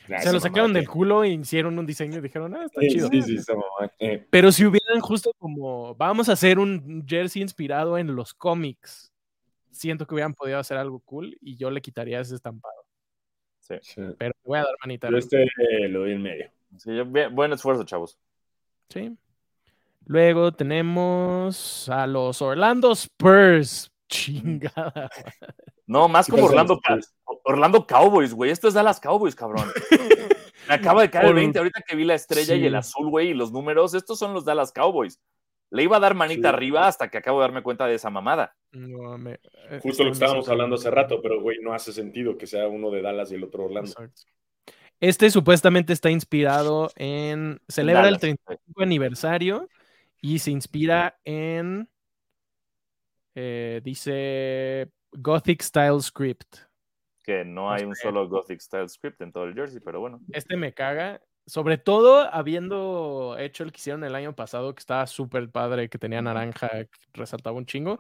[0.09, 2.89] Nah, Se lo sacaron del culo e hicieron un diseño y dijeron, ah, está Sí,
[2.89, 3.09] chido.
[3.09, 3.93] sí, sí, esa mamada.
[3.99, 9.13] Eh, Pero si hubieran justo como, vamos a hacer un jersey inspirado en los cómics,
[9.71, 12.82] siento que hubieran podido hacer algo cool y yo le quitaría ese estampado.
[13.81, 14.03] Sí.
[14.19, 15.09] Pero voy a dar manita.
[15.11, 16.51] Yo este eh, lo doy en medio.
[16.79, 18.19] Sí, yo- bien- buen esfuerzo, chavos.
[18.89, 19.17] Sí.
[20.05, 23.91] Luego tenemos a los Orlando Spurs.
[24.09, 25.09] Chingada.
[25.87, 26.79] No, más ¿Qué como Orlando?
[27.45, 28.51] Orlando Cowboys, güey.
[28.51, 29.67] Esto es Dallas Cowboys, cabrón.
[30.69, 33.09] Me acaba de caer el Por- 20 ahorita que vi la estrella y el azul,
[33.11, 33.95] güey, y los números.
[33.95, 35.19] Estos son los Dallas Cowboys.
[35.75, 36.55] Le iba a dar manita Sí.
[36.55, 38.55] arriba hasta que acabo de darme cuenta de esa mamada.
[38.73, 41.93] No, me- eh, Justo lo que está estábamos hablando hace rato, pero güey, no hace
[41.93, 43.91] sentido que sea uno de Dallas y el otro Orlando.
[43.91, 44.23] Exacto.
[45.01, 47.61] Este supuestamente está inspirado en.
[47.69, 49.69] Celebra el Dallas, 35 aniversario
[50.21, 51.89] y se inspira en.
[53.35, 56.57] eh, dice Gothic Style Script.
[57.25, 58.03] Que no hay un sé.
[58.03, 60.21] solo Gothic Style Script en todo el jersey, pero bueno.
[60.33, 61.21] Este me caga.
[61.47, 65.99] Sobre todo habiendo hecho el que hicieron el año pasado, que estaba súper padre, que
[65.99, 67.99] tenía naranja, que resaltaba un chingo.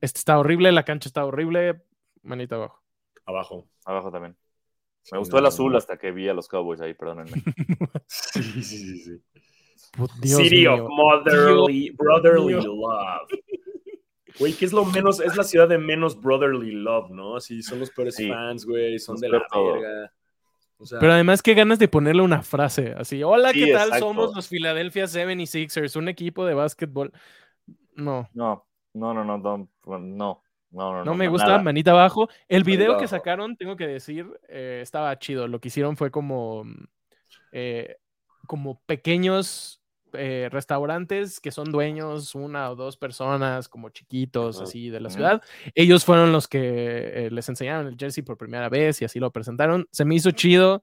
[0.00, 1.82] Este está horrible, la cancha está horrible.
[2.22, 2.82] Manita abajo.
[3.26, 3.68] Abajo.
[3.84, 4.36] Abajo también.
[5.02, 5.78] Sí, Me gustó no, el azul no.
[5.78, 7.30] hasta que vi a los Cowboys ahí, perdónenme.
[8.06, 9.22] Sí, sí, sí, sí.
[10.20, 10.84] Dios City mío.
[10.84, 12.54] of Motherly, Brotherly.
[12.54, 13.28] Love.
[14.38, 15.20] Güey, ¿qué es lo menos?
[15.20, 17.36] Es la ciudad de menos brotherly love, ¿no?
[17.36, 18.28] Así son los peores Sí.
[18.28, 19.74] fans, güey, son de la todo.
[19.80, 20.12] verga.
[21.00, 23.98] Pero además, qué ganas de ponerle una frase así: Hola, ¿qué tal?
[23.98, 27.12] Somos los Philadelphia 76ers, un equipo de básquetbol.
[27.94, 28.28] No.
[28.32, 28.64] No,
[28.94, 29.68] no, no, no, no.
[29.84, 32.28] No, no, no, no me gusta, manita abajo.
[32.46, 35.48] El video que sacaron, tengo que decir, eh, estaba chido.
[35.48, 36.64] Lo que hicieron fue como.
[37.52, 37.96] Eh,
[38.46, 39.77] como pequeños
[40.12, 45.42] eh, restaurantes que son dueños, una o dos personas, como chiquitos, así de la ciudad.
[45.74, 49.30] Ellos fueron los que eh, les enseñaron el jersey por primera vez y así lo
[49.32, 49.86] presentaron.
[49.90, 50.82] Se me hizo chido.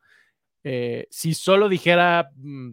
[0.63, 2.71] Eh, si solo dijera mm,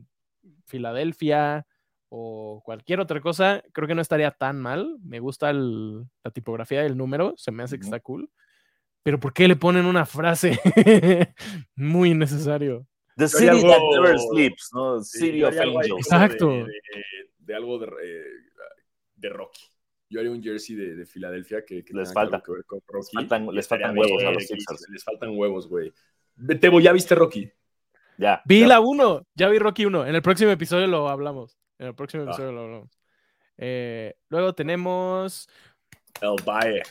[0.66, 1.66] Filadelfia
[2.08, 4.96] o cualquier otra cosa, creo que no estaría tan mal.
[5.02, 8.30] Me gusta el- la tipografía del número, se me hace que está cool.
[9.02, 10.60] Pero ¿por qué le ponen una frase?
[11.76, 12.86] Muy innecesario.
[13.24, 15.00] The city haría that algo- never sleeps, ¿no?
[15.02, 15.88] sí, City of algo Angels.
[16.08, 16.48] como de- Exacto.
[16.48, 16.72] De,
[17.38, 18.24] de algo de, eh,
[19.16, 19.62] de Rocky.
[20.08, 22.36] Yo haría un jersey de, de Filadelfia que, que Les falta.
[22.36, 23.16] algo que ver con Rocky.
[23.16, 24.86] faltan- y les faltan huevos a los Sixers.
[24.90, 25.92] Les faltan huevos, güey.
[26.60, 27.50] Tebo, ¿ya viste Rocky?
[28.18, 28.42] Ya.
[28.44, 28.66] Vi ya.
[28.68, 30.06] la 1, ya vi Rocky 1.
[30.06, 31.58] En el próximo episodio lo hablamos.
[31.78, 32.26] En el próximo Ah.
[32.26, 32.90] episodio lo hablamos.
[33.56, 35.48] Eh, luego tenemos
[36.20, 36.82] El Valle.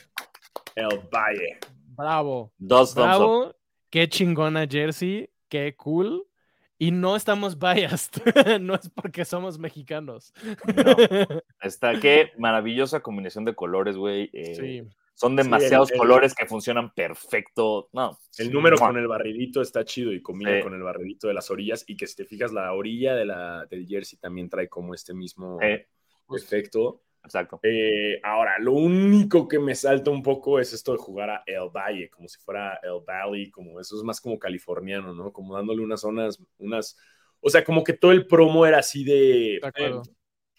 [0.74, 1.58] El Valle.
[1.94, 2.52] Bravo.
[2.58, 2.94] Dos.
[2.94, 3.54] Bravo.
[3.90, 5.28] Qué chingona jersey.
[5.52, 6.24] Qué cool.
[6.78, 8.22] Y no estamos biased.
[8.62, 10.32] no es porque somos mexicanos.
[11.60, 14.30] Está, qué maravillosa combinación de colores, güey.
[14.32, 14.82] eh, sí.
[15.14, 17.90] Son demasiados el- el- colores que funcionan perfecto.
[17.92, 18.18] No.
[18.38, 18.88] El número Mua.
[18.88, 20.62] con el barridito está chido y combina Sí.
[20.62, 21.84] con el barridito de las orillas.
[21.86, 25.12] Y que si te fijas, la orilla de la, del jersey también trae como este
[25.12, 25.60] mismo
[26.34, 27.02] efecto.
[27.24, 27.60] Exacto.
[27.62, 31.68] Eh, ahora, lo único que me salta un poco es esto de jugar a El
[31.74, 35.32] Valle, como si fuera El Valley, como eso es más como californiano, ¿no?
[35.32, 36.96] Como dándole unas zonas, unas,
[37.40, 40.02] o sea, como que todo el promo era así de, De acuerdo.
[40.06, 40.10] eh,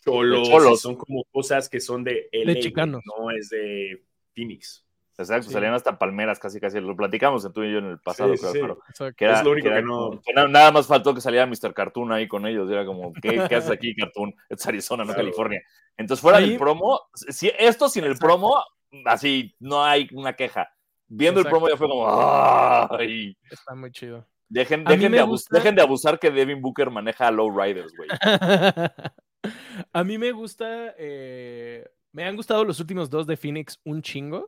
[0.03, 0.82] cholos, De cholos.
[0.82, 3.01] son como cosas que son de LA, chicanos.
[3.05, 4.03] no es de
[4.34, 4.86] Phoenix.
[5.18, 5.47] Exacto.
[5.47, 5.53] Sí.
[5.53, 6.80] Salían hasta palmeras casi, casi.
[6.80, 8.59] Lo platicamos en tú y yo en el pasado, Sí, creo, sí.
[8.61, 11.22] pero que era, Es lo único que era que no- que nada más faltó que
[11.22, 11.74] saliera Mr.
[11.74, 12.70] Cartoon ahí con ellos.
[12.72, 14.34] Era como, ¿qué, qué haces aquí, Cartoon?
[14.49, 15.14] Es Arizona, no.
[15.14, 15.61] California.
[15.97, 18.61] Entonces, fuera Ahí- del promo, si, esto sin el promo,
[19.05, 20.70] así, no hay una queja.
[21.07, 23.38] Viendo el promo ya fue como, ¡ay!
[23.51, 24.28] Está muy chido.
[24.49, 28.09] Dejen, de gusta- dejen de abusar que Devin Booker maneja a Low Riders, güey.
[29.93, 34.47] a mí me gusta, eh, me han gustado los últimos dos de Phoenix un chingo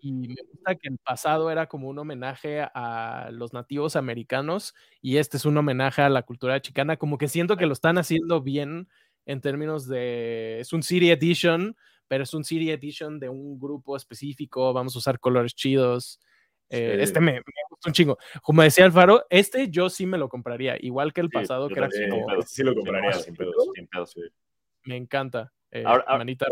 [0.00, 5.18] y me gusta que el pasado era como un homenaje a los nativos americanos y
[5.18, 8.40] este es un homenaje a la cultura chicana, como que siento que lo están haciendo
[8.42, 8.88] bien
[9.26, 11.76] en términos de, es un City Edition,
[12.08, 16.18] pero es un City Edition de un grupo específico, vamos a usar colores chidos.
[16.72, 17.02] Eh, Sí.
[17.02, 18.18] Este me, me gusta un chingo.
[18.42, 21.74] Como decía Alfaro, este yo sí me lo compraría, igual que el Sí, pasado, que
[21.74, 23.72] era como, sí lo compraría Sin pedos, pedos.
[23.74, 24.16] sin pedos.
[24.84, 25.52] me encanta.
[25.72, 26.46] Eh, Ahora- ahora- manita.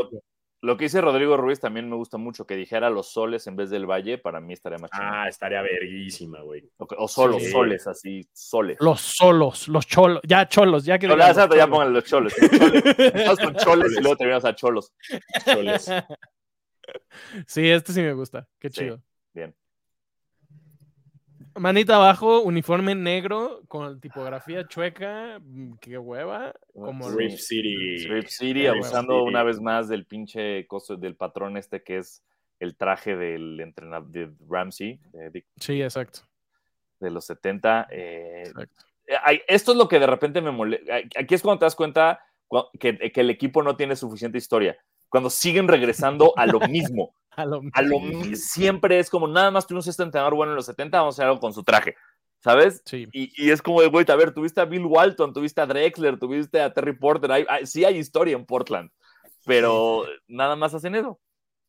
[0.60, 3.70] Lo que dice Rodrigo Ruiz también me gusta mucho, que dijera los soles en vez
[3.70, 5.04] del valle, para mí estaría más chido.
[5.06, 6.68] Ah, estaría verguísima, güey.
[6.78, 7.50] O, o solos, Sí.
[7.52, 8.76] soles, así, soles.
[8.80, 11.78] Los solos, los cholos, ya cholos, ya que No, digan ya, exacto, los ya cholos.
[11.78, 12.38] pongan los choles.
[12.98, 14.92] Estás con choles y luego terminas a cholos.
[15.44, 15.88] Choles.
[17.46, 18.48] Sí, este sí me gusta.
[18.58, 19.02] Qué Sí, chido.
[21.58, 26.54] Manita abajo, uniforme negro con tipografía chueca, mm, qué hueva.
[26.74, 28.06] Como Rip los- City.
[28.08, 29.28] Rip City, Rip abusando City.
[29.28, 32.22] una vez más del pinche coso del patrón este que es
[32.60, 35.00] el traje del entrenador de Ramsey.
[35.12, 35.46] de Dick.
[35.60, 36.20] Sí, exacto.
[37.00, 37.86] de los 70.
[37.92, 38.84] eh, Exacto.
[39.06, 40.96] eh, esto es lo que de repente me molesta.
[41.16, 42.20] Aquí es cuando te das cuenta
[42.80, 44.76] que el equipo no tiene suficiente historia.
[45.08, 47.14] Cuando siguen regresando a lo mismo.
[47.38, 47.96] A lo, A lo
[48.34, 51.26] siempre es como nada más tuvimos este entrenador bueno en los 70, vamos a hacer
[51.28, 51.94] algo con su traje.
[52.40, 52.82] ¿Sabes?
[52.84, 53.08] Sí.
[53.12, 56.18] Y, y es como de, güey, a ver, tuviste a Bill Walton, tuviste a Drexler,
[56.20, 57.32] tuviste a Terry Porter.
[57.32, 58.90] hay- hay- sí hay historia en Portland,
[59.44, 61.18] pero nada más hacen eso.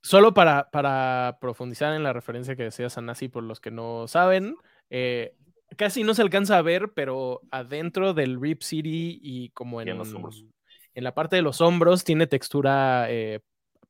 [0.04, 4.56] Solo para, para profundizar en la referencia que decía Sanasi, por los que no saben,
[4.90, 5.36] eh,
[5.76, 9.98] casi no se alcanza a ver, pero adentro del Rip City y como Y en
[9.98, 10.46] los hombros.
[10.94, 13.40] en la parte de los hombros tiene textura eh,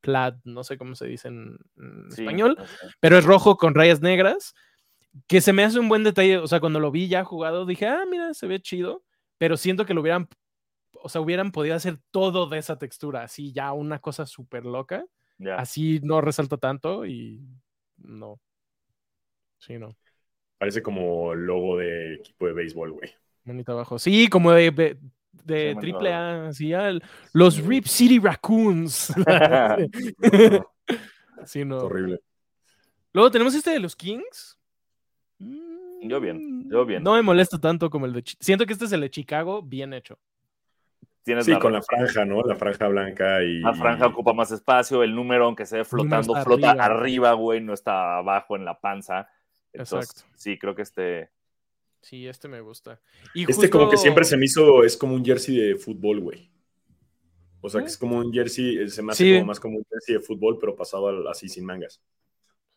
[0.01, 2.57] plaid, no sé cómo se dice en, en Sí, español,
[2.99, 4.53] pero es rojo con rayas negras,
[5.27, 7.87] que se me hace un buen detalle, o sea, cuando lo vi ya jugado dije,
[7.87, 9.03] ah, mira, se ve chido,
[9.37, 10.27] pero siento que lo hubieran,
[10.93, 15.05] o sea, hubieran podido hacer todo de esa textura, así ya una cosa súper loca
[15.57, 17.39] así no resalta tanto y
[17.97, 18.39] no.
[19.59, 19.95] Sí, no.
[20.57, 23.09] Parece como logo de equipo de béisbol, güey.
[23.43, 23.97] Manita abajo.
[23.99, 24.97] Sí, como de, de,
[25.43, 29.13] de triple A, así, al- los Rip City Raccoons.
[31.45, 31.77] sí, no.
[31.77, 32.19] Horrible.
[33.13, 34.57] Luego tenemos este de los Kings.
[36.01, 37.03] Yo bien, yo bien.
[37.03, 38.23] No me molesta tanto como el de...
[38.23, 40.17] Chi- Siento que este es el de Chicago, bien hecho.
[41.23, 42.41] Tienes Sí, la con la franja, ¿no?
[42.43, 43.59] La franja blanca y.
[43.59, 46.85] La franja ocupa más espacio, el número, aunque se ve flotando, flota arriba.
[46.85, 49.27] arriba, güey, no está abajo en la panza.
[49.73, 50.31] Entonces, Exacto.
[50.37, 51.29] sí, creo que este.
[52.01, 52.99] Sí, este me gusta.
[53.33, 56.49] Y Este como que siempre se me hizo, es como un jersey de fútbol, güey.
[57.61, 59.33] O sea, que es como un jersey, eh, se me hace Sí.
[59.33, 62.01] como más como un jersey de fútbol, pero pasado así sin mangas.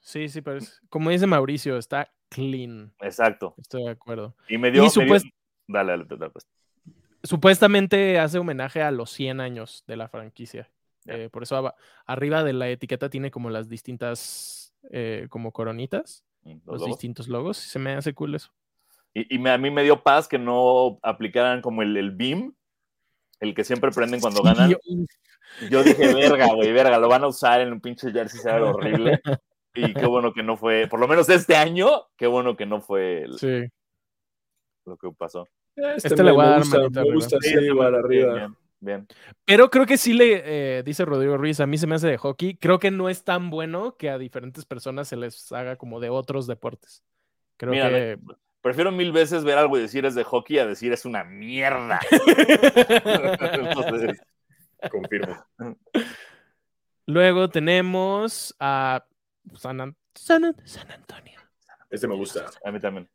[0.01, 0.73] Sí, sí, parece.
[0.89, 2.93] Como dice Mauricio, está clean.
[3.01, 3.55] Exacto.
[3.59, 4.35] Estoy de acuerdo.
[4.49, 4.83] Y me dio.
[4.83, 5.31] Y me dio- supuest-
[5.69, 6.47] Dale, dale, dale, pues.
[7.23, 10.69] supuestamente hace homenaje a los 100 años de la franquicia.
[11.07, 11.73] Eh, por eso
[12.07, 17.65] arriba de la etiqueta tiene como las distintas eh, como coronitas, Mm, los distintos logos.
[17.65, 18.53] y Se me hace cool eso.
[19.15, 22.55] Y, y me- a mí me dio paz que no aplicaran como el, el beam,
[23.41, 24.71] el que siempre prenden cuando ganan.
[24.71, 24.79] Yo-
[25.71, 29.21] Yo dije, verga, güey, verga, lo van a usar en un pinche jersey, se horrible.
[29.75, 31.89] Y qué bueno que no fue, por lo menos este año,
[32.19, 33.63] qué bueno que no fue el- sí.
[34.85, 35.49] lo que pasó.
[35.97, 37.15] Este le voy a dar manita me arriba.
[37.15, 38.35] gusta, sí, Sí, arriba.
[38.35, 39.07] Bien, bien.
[39.47, 40.43] Pero creo que sí le
[40.79, 42.57] eh, dice Rodrigo Ruiz, a mí se me hace de hockey.
[42.57, 46.11] Creo que no es tan bueno que a diferentes personas se les haga como de
[46.11, 47.03] otros deportes.
[47.57, 48.19] Creo Mira, que.
[48.63, 52.01] Prefiero mil veces ver algo y decir es de hockey a decir es una mierda.
[53.05, 54.21] Entonces,
[54.91, 55.45] Confirmo.
[57.07, 59.05] Luego tenemos a
[59.57, 61.41] San, An- San An- San Antonio.
[61.91, 62.47] Este me gusta.
[62.65, 63.09] a mí también.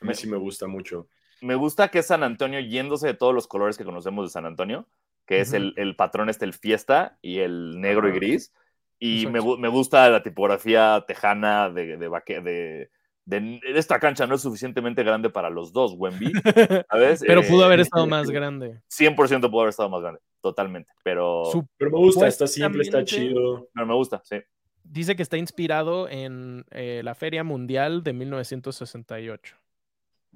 [0.00, 1.08] A mí sí me gusta mucho.
[1.40, 4.46] Me gusta que es San Antonio yéndose de todos los colores que conocemos de San
[4.46, 4.88] Antonio,
[5.26, 8.18] que es el, el patrón este, el fiesta y el negro y Ajá.
[8.18, 8.52] gris.
[8.98, 12.90] Y me, gusta la tipografía tejana de, de, vaque- de,
[13.26, 16.32] de- esta cancha no es suficientemente grande para los dos, Wemby.
[16.90, 17.22] ¿sabes?
[17.26, 18.80] Pero Eh, pudo haber estado más grande.
[18.88, 20.92] 100% pudo haber estado más grande, totalmente.
[21.02, 21.42] Pero,
[21.76, 23.68] Pero me gusta, está simple, está chido.
[23.74, 24.36] pero me gusta, sí.
[24.82, 29.56] dice que está inspirado en eh, la Feria Mundial de 1968.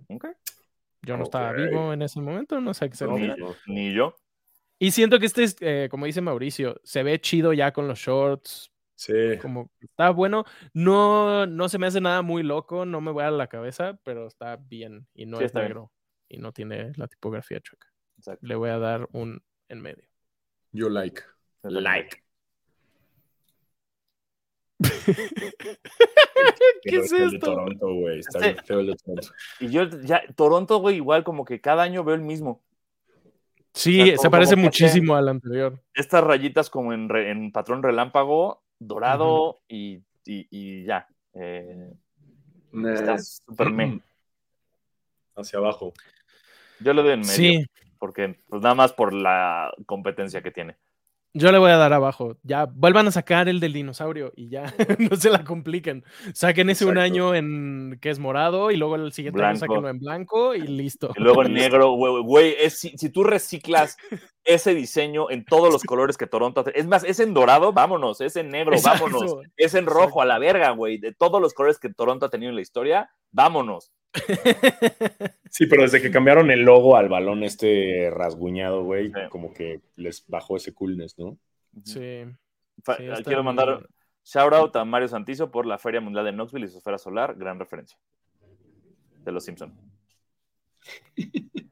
[0.09, 0.27] Ok.
[1.03, 3.17] Yo no estaba vivo en ese momento, no sé qué se No.
[3.67, 4.17] Ni yo.
[4.81, 7.99] Y siento que este es, eh, como dice Mauricio, se ve chido ya con los
[7.99, 9.39] shorts, Sí.
[9.41, 10.45] como está bueno.
[10.75, 14.27] No, no se me hace nada muy loco, no me voy a la cabeza, pero
[14.27, 15.65] está bien y no Sí, es bien.
[15.67, 15.93] negro
[16.29, 17.87] y no tiene la tipografía chueca.
[18.19, 18.45] Exacto.
[18.45, 20.05] Le voy a dar un en medio.
[20.73, 21.23] Yo like.
[21.63, 22.25] Like.
[26.83, 27.39] ¿Qué es esto?
[27.39, 28.19] Toronto, güey.
[28.21, 29.29] Está Este- bien feo el de Toronto.
[29.61, 32.63] Y yo ya, Toronto, güey, igual como que cada año veo el mismo.
[33.75, 35.81] Sí, O sea, se parece muchísimo al anterior.
[35.95, 41.07] Estas rayitas como en, re- en patrón relámpago, dorado y, y- y ya.
[41.35, 41.93] Eh,
[42.95, 44.01] está súper me.
[45.37, 45.93] Hacia abajo.
[46.81, 47.35] Yo le doy en medio.
[47.35, 47.65] Sí,
[47.99, 50.77] Porque, pues nada más por la competencia que tiene.
[51.39, 52.37] Yo le voy a dar abajo.
[52.43, 56.05] Ya, vuelvan a sacar el del dinosaurio y ya, no se la compliquen.
[56.35, 59.99] Saquen ese un año en que es morado y luego el siguiente año sáquenlo en
[59.99, 61.13] blanco y listo.
[61.17, 63.97] Y luego en negro, güey, si, si tú reciclas
[64.45, 68.21] ese diseño en todos los colores que Toronto hace, es más, es en dorado, vámonos,
[68.21, 69.05] es en negro, Exacto.
[69.05, 72.31] vámonos, es en rojo, a la verga, güey, de todos los colores que Toronto ha
[72.31, 73.93] tenido en la historia, vámonos.
[75.51, 79.21] Sí, pero desde que cambiaron el logo al balón este rasguñado, güey, Sí.
[79.31, 81.39] como que les bajó ese coolness, ¿no?
[81.85, 82.25] Sí.
[83.25, 83.87] Quiero mandar bien.
[84.25, 87.35] shout out a Mario Santizo por la Feria Mundial de Knoxville y su esfera solar,
[87.37, 87.99] gran referencia.
[89.25, 89.75] De los Simpson.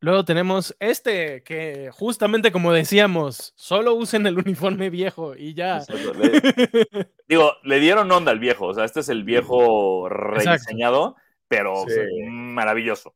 [0.00, 5.78] Luego tenemos este que justamente como decíamos, solo usen el uniforme viejo y ya.
[5.78, 11.16] Exacto, le- digo, le dieron onda al viejo, o sea, este es el viejo rediseñado
[11.48, 11.94] pero Sí.
[12.28, 13.14] maravilloso.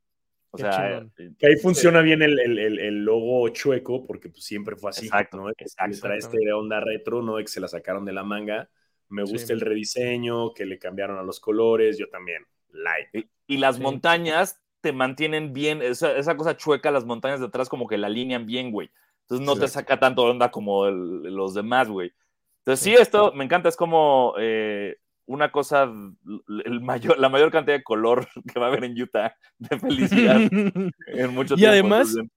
[0.50, 4.28] O Qué sea, eh, Que ahí funciona bien el, el- el- el logo chueco, porque
[4.28, 5.06] pues, siempre fue así.
[5.06, 5.48] Exacto, ¿no?
[5.50, 5.98] exacto.
[6.00, 7.36] Trae este de onda retro, ¿no?
[7.38, 8.68] Que se la sacaron de la manga.
[9.08, 9.52] Me gusta Sí.
[9.54, 12.44] el rediseño, que le cambiaron a los colores, yo también.
[12.74, 13.18] Like.
[13.46, 13.82] y, y las Sí.
[13.82, 18.06] montañas te mantienen bien, esa, esa cosa chueca, las montañas de atrás como que la
[18.06, 18.90] alinean bien, güey.
[19.22, 22.12] Entonces no te saca tanto onda como el- los demás, güey.
[22.60, 22.90] Entonces Sí.
[22.96, 24.96] sí, esto me encanta, es como eh,
[25.26, 25.84] una cosa,
[26.64, 30.36] el mayor, la mayor cantidad de color que va a haber en Utah de felicidad
[31.06, 31.72] en mucho Y tiempo.
[31.72, 32.30] además, Entonces,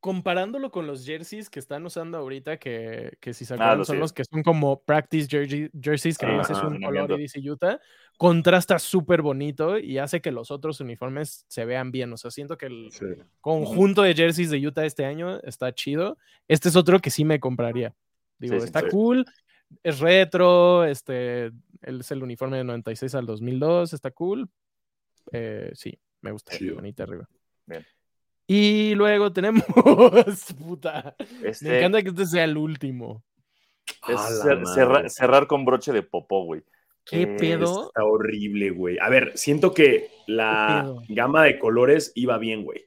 [0.00, 3.84] comparándolo con los jerseys que están usando ahorita, que, que si se Ah, acuerdan lo
[3.84, 4.00] son sí.
[4.00, 7.78] los que son como practice jersey- jerseys, que nomás es un color y dice Utah,
[8.18, 12.12] contrasta súper bonito y hace que los otros uniformes se vean bien.
[12.12, 13.06] O sea, siento que el Sí.
[13.40, 16.18] conjunto de jerseys de Utah este año está chido.
[16.48, 17.94] Este es otro que sí me compraría.
[18.38, 18.86] Digo, Sí, está sí.
[18.90, 19.24] cool,
[19.84, 21.52] es retro, este,
[21.82, 24.48] es el uniforme de 96 al 2002, está cool.
[25.32, 26.76] Eh, sí, me gusta, Chido.
[26.76, 27.28] bonita arriba.
[27.66, 27.86] Bien.
[28.46, 29.64] Y luego tenemos,
[30.58, 31.14] puta,
[31.44, 33.24] este, me encanta que este sea el último.
[34.08, 36.62] es cer- cerrar, con broche de popó, güey.
[37.04, 37.86] ¿Qué Eh, pedo?
[37.88, 38.98] Está horrible, güey.
[39.00, 42.84] A ver, siento que la gama de colores iba bien, güey.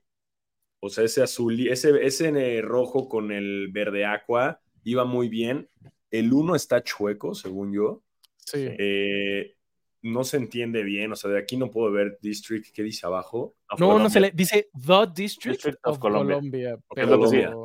[0.81, 5.29] O sea, ese azul, y ese, ese eh, rojo con el verde aqua iba muy
[5.29, 5.67] bien.
[6.11, 8.03] El uno está chueco, según yo.
[8.45, 8.67] Sí.
[8.77, 9.55] Eh,
[10.03, 11.11] no se entiende bien.
[11.11, 12.67] O sea, de aquí no puedo ver District.
[12.73, 13.55] ¿Qué dice abajo?
[13.69, 15.97] Of No, no se le dice The District, District of.
[15.99, 16.77] Colombia.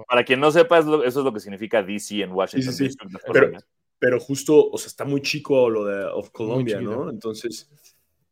[0.09, 2.73] Para quien no sepa, es lo- eso es lo que significa DC en Washington.
[2.73, 2.85] Sí, sí, sí.
[2.85, 3.53] District of Pero,
[3.99, 6.81] pero justo, o sea, está muy chico lo de Of Colombia.
[6.81, 7.11] ¿no?
[7.11, 7.71] Entonces,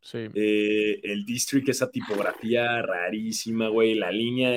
[0.00, 0.26] sí.
[0.34, 3.94] eh, el District, esa tipografía rarísima, güey.
[3.94, 4.50] La línea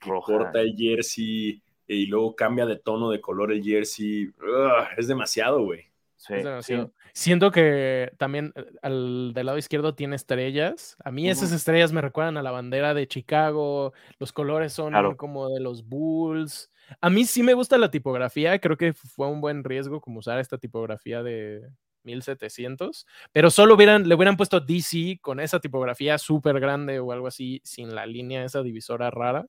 [0.00, 0.26] Roja.
[0.26, 4.26] corta el jersey y luego cambia de tono de color el jersey.
[4.26, 5.89] Ugh, es demasiado, güey.
[6.20, 6.44] Sí, Es sí.
[6.48, 6.92] demasiado.
[7.14, 10.96] Siento que también eh, al del lado izquierdo tiene estrellas.
[11.02, 13.94] A mí esas estrellas me recuerdan a la bandera de Chicago.
[14.18, 15.16] Los colores son Claro.
[15.16, 16.70] como de los Bulls.
[17.00, 18.58] A mí sí me gusta la tipografía.
[18.58, 21.62] Creo que fue un buen riesgo como usar esta tipografía de
[22.04, 23.06] 1700.
[23.32, 27.62] Pero solo hubieran, le hubieran puesto DC con esa tipografía súper grande o algo así,
[27.64, 29.46] sin la línea, esa divisora rara.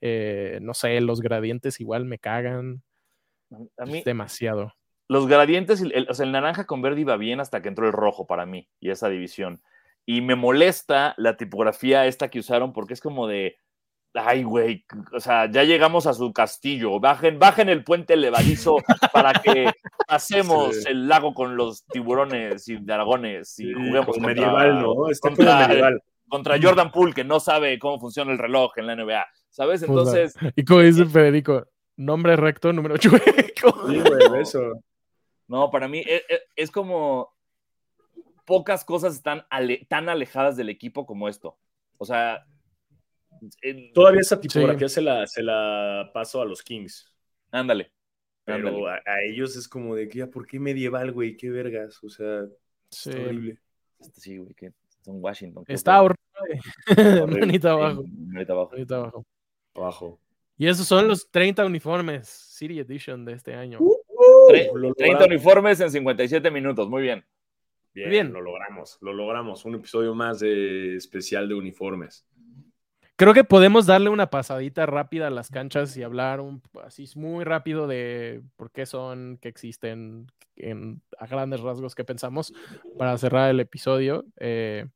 [0.00, 2.82] Eh, no sé, los gradientes igual me cagan.
[3.78, 4.72] A mí, Es demasiado.
[5.10, 7.84] Los gradientes, el, el- o sea, el naranja con verde iba bien hasta que entró
[7.86, 9.60] el rojo para mí y esa división.
[10.06, 13.56] Y me molesta la tipografía esta que usaron porque es como de,
[14.14, 18.76] ay, güey, o sea, ya llegamos a su castillo, bajen, bajen el puente levadizo
[19.12, 19.72] para que
[20.06, 20.84] pasemos Sí.
[20.90, 25.08] el lago con los tiburones y dragones y Sí, juguemos contra, medieval, ¿no?
[25.10, 26.02] Está contra- medieval.
[26.28, 29.82] contra Jordan Poole que no sabe cómo funciona el reloj en la NBA, ¿sabes?
[29.82, 33.88] Entonces, Y como dice Federico, nombre recto, número chueco.
[33.88, 34.60] Sí, güey, eso.
[35.50, 37.34] No, para mí es, es- es como
[38.46, 41.58] pocas cosas están ale- tan alejadas del equipo como esto.
[41.98, 42.46] O sea,
[43.62, 47.12] en- Todavía esa tipografía se, la, se la paso a los Kings.
[47.50, 47.92] ándale.
[48.44, 48.88] Pero ándale.
[48.90, 51.36] a, a ellos es como de que, "Ah, ¿por qué medieval, güey?
[51.36, 52.02] ¿Qué vergas?
[52.02, 52.44] O sea,
[52.90, 53.10] Sí.
[53.10, 53.58] está horrible.
[54.00, 54.72] Este sí, güey, que
[55.02, 55.64] son Washington.
[55.68, 56.16] Está horrible.
[57.56, 58.02] Manita abajo.
[58.02, 58.70] Sí, manita abajo.
[58.72, 59.26] manita abajo.
[59.74, 60.20] Abajo.
[60.56, 63.78] Y esos son los 30 uniformes City Edition de este año.
[64.52, 65.26] Tre- Lo 30 logramos.
[65.26, 67.24] uniformes en 57 minutos, muy bien.
[67.92, 68.32] Bien, Bien.
[68.32, 69.64] lo logramos, lo logramos.
[69.64, 72.24] Un episodio más de especial de uniformes.
[73.16, 77.44] Creo que podemos darle una pasadita rápida a las canchas y hablar un, así muy
[77.44, 80.26] rápido de por qué son, qué existen,
[80.56, 82.54] en, a grandes rasgos qué pensamos
[82.96, 84.24] para cerrar el episodio.
[84.38, 84.86] Eh,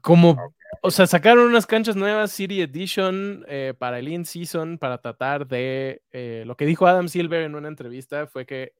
[0.00, 5.46] como, o sea, sacaron unas canchas nuevas, City Edition, eh, para el in-season, para tratar
[5.46, 8.72] de, eh, lo que dijo Adam Silver en una entrevista fue que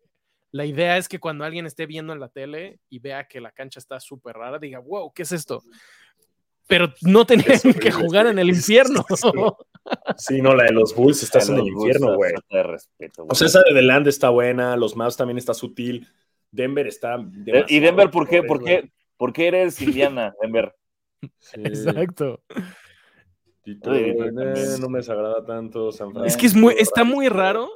[0.50, 3.50] la idea es que cuando alguien esté viendo en la tele y vea que la
[3.50, 5.62] cancha está súper rara, diga, wow, ¿qué es esto?
[6.68, 9.04] Pero no tenían que jugar en el infierno.
[10.16, 12.32] Sí, no, la de los Bulls estás en el infierno, güey.
[13.28, 16.08] O sea, esa de The Land está buena, los Mavs también está sutil.
[16.50, 17.18] Denver está.
[17.68, 20.74] ¿Y Denver por qué, por qué, por qué eres Indiana, Denver?
[21.38, 21.60] Sí.
[21.64, 22.42] Exacto.
[23.66, 26.26] Ay, eh, no me desagrada tanto San Francisco.
[26.26, 27.70] Es que es muy, está muy raro.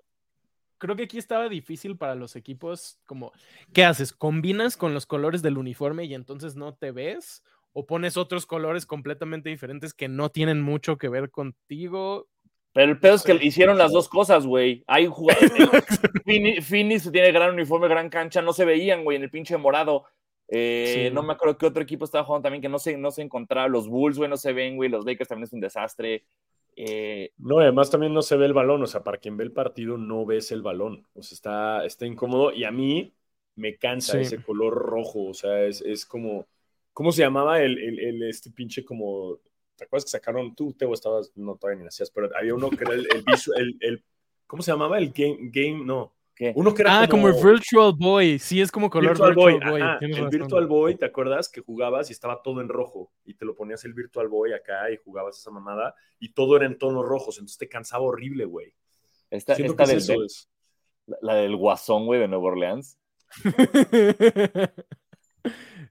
[0.77, 3.33] Creo que aquí estaba difícil para los equipos, como,
[3.73, 4.13] ¿qué haces?
[4.13, 7.43] ¿Combinas con los colores del uniforme y entonces no te ves?
[7.73, 12.29] ¿O pones otros colores completamente diferentes que no tienen mucho que ver contigo?
[12.73, 14.85] Pero el pedo es que hicieron las dos cosas, güey.
[14.87, 15.53] Hay jugadores.
[16.69, 20.05] Phoenix tiene gran uniforme, gran cancha, no se veían, güey, en el pinche morado.
[20.49, 21.15] Eh, Sí.
[21.15, 23.69] No me acuerdo qué otro equipo estaba jugando también que no se, no se encontraba.
[23.69, 24.89] Los Bulls, güey, no se ven, güey.
[24.91, 26.25] Los Lakers también es un desastre.
[26.77, 28.83] Eh, No, además también no se ve el balón.
[28.83, 31.07] O sea, para quien ve el partido no ves el balón.
[31.15, 32.53] O sea, está, está incómodo.
[32.53, 33.13] Y a mí
[33.57, 34.19] me cansa Sí.
[34.21, 35.27] ese color rojo.
[35.27, 36.47] O sea, es, es como,
[36.93, 39.39] ¿Cómo se llamaba el, el, el- este pinche como...
[39.77, 40.55] ¿Te acuerdas que sacaron?
[40.57, 41.31] Tú, Teo, estabas...
[41.37, 44.05] No, todavía ni nacías, pero había uno que era el, el, visu- el- el-
[44.49, 44.99] ¿Cómo se llamaba?
[44.99, 45.37] El game...
[45.53, 46.13] game no.
[46.39, 46.53] ¿Qué?
[46.55, 48.39] Uno que era Ah, como el Virtual Boy.
[48.39, 49.70] Sí, es como color Virtual Virtual, Boy.
[49.72, 49.80] Boy.
[49.82, 50.39] ajá, tienes el razón.
[50.41, 53.11] Virtual Boy, ¿te acuerdas que jugabas y estaba todo en rojo?
[53.24, 56.66] Y te lo ponías el Virtual Boy acá y jugabas esa mamada y todo era
[56.66, 58.72] en tonos rojos, entonces te cansaba horrible, güey.
[59.30, 60.49] Esta, Siento esta que del, es eso, es-
[61.07, 62.99] la, la del guasón, güey, de Nueva Orleans.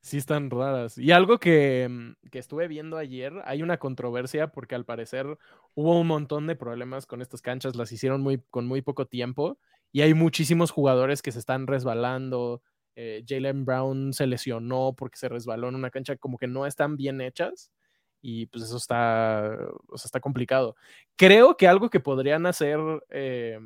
[0.01, 0.97] sí están raras.
[0.97, 5.37] Y algo que, mm, que estuve viendo ayer, hay una controversia porque al parecer
[5.73, 9.57] hubo un montón de problemas con estas canchas, las hicieron muy, con muy poco tiempo
[9.91, 12.61] y hay muchísimos jugadores que se están resbalando.
[12.95, 16.97] eh, Jalen Brown se lesionó porque se resbaló en una cancha como que no están
[16.97, 17.71] bien hechas
[18.21, 19.55] y pues eso está,
[19.87, 20.75] o sea, está complicado.
[21.15, 22.79] Creo que algo que podrían hacer,
[23.09, 23.59] eh,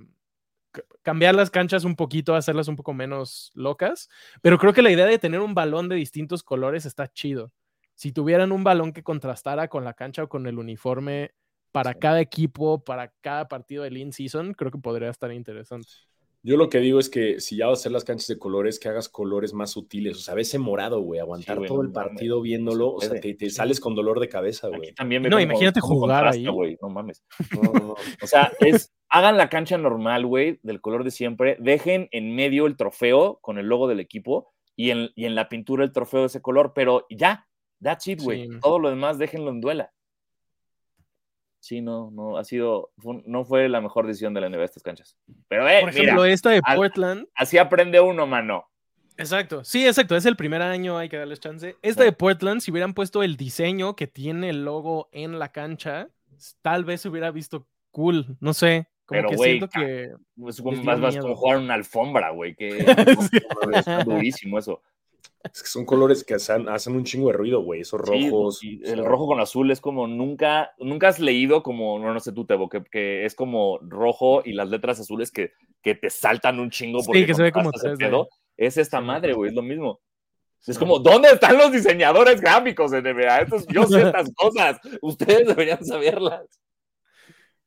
[1.01, 4.09] cambiar las canchas un poquito, hacerlas un poco menos locas,
[4.41, 7.51] pero creo que la idea de tener un balón de distintos colores está chido.
[7.95, 11.31] Si tuvieran un balón que contrastara con la cancha o con el uniforme
[11.71, 16.10] para cada equipo, para cada partido del in-season, creo que podría estar interesante.
[16.43, 18.79] Yo lo que digo es que si ya vas a hacer las canchas de colores,
[18.79, 20.17] que hagas colores más sutiles.
[20.17, 23.01] O sea, ese morado, güey, aguantar Sí, güey, todo no el partido no viéndolo, o
[23.01, 24.93] sea, te, te sales con dolor de cabeza, Aquí güey.
[24.93, 26.47] también No, imagínate jugar ahí.
[26.47, 27.23] güey, No mames.
[27.61, 27.95] No, no, no.
[28.23, 31.57] O sea, es, hagan la cancha normal, güey, del color de siempre.
[31.59, 35.47] Dejen en medio el trofeo con el logo del equipo y en, y en la
[35.47, 37.47] pintura el trofeo de ese color, pero ya,
[37.83, 38.47] that's it, güey.
[38.47, 38.59] Sí.
[38.61, 39.93] Todo lo demás déjenlo en duela.
[41.61, 44.81] Sí, no, no, ha sido, fue- no fue la mejor decisión de la NBA estas
[44.83, 45.15] canchas.
[45.47, 47.27] Pero, eh, Por ejemplo, mira, esta de al- Portland.
[47.35, 48.67] así aprende uno, mano.
[49.15, 51.75] Exacto, sí, exacto, es el primer año, hay que darles chance.
[51.83, 52.09] Esta Sí.
[52.09, 56.09] de Portland, si hubieran puesto el diseño que tiene el logo en la cancha,
[56.63, 60.09] tal vez se hubiera visto cool, no sé, como Pero, que güey, siento que...
[60.49, 62.69] Es como, más, más como jugar una alfombra, güey, que
[63.85, 64.81] está durísimo eso.
[65.43, 67.81] Es que son colores que hacen, hacen un chingo de ruido, güey.
[67.81, 68.57] Esos Sí, rojos.
[68.57, 72.19] o sea, el rojo con azul es como nunca, nunca has leído como, no, no
[72.19, 76.09] sé tú, Tebo, que, que es como rojo y las letras azules que, que te
[76.09, 78.09] saltan un chingo Sí, porque que se ve como contrastas el 3D.
[78.09, 78.29] pedo.
[78.57, 79.05] Es esta Sí.
[79.05, 79.99] madre, güey, es lo mismo.
[80.67, 83.41] Es como, ¿dónde están los diseñadores gráficos en NBA?
[83.41, 86.45] Estos- yo sé estas cosas, ustedes deberían saberlas.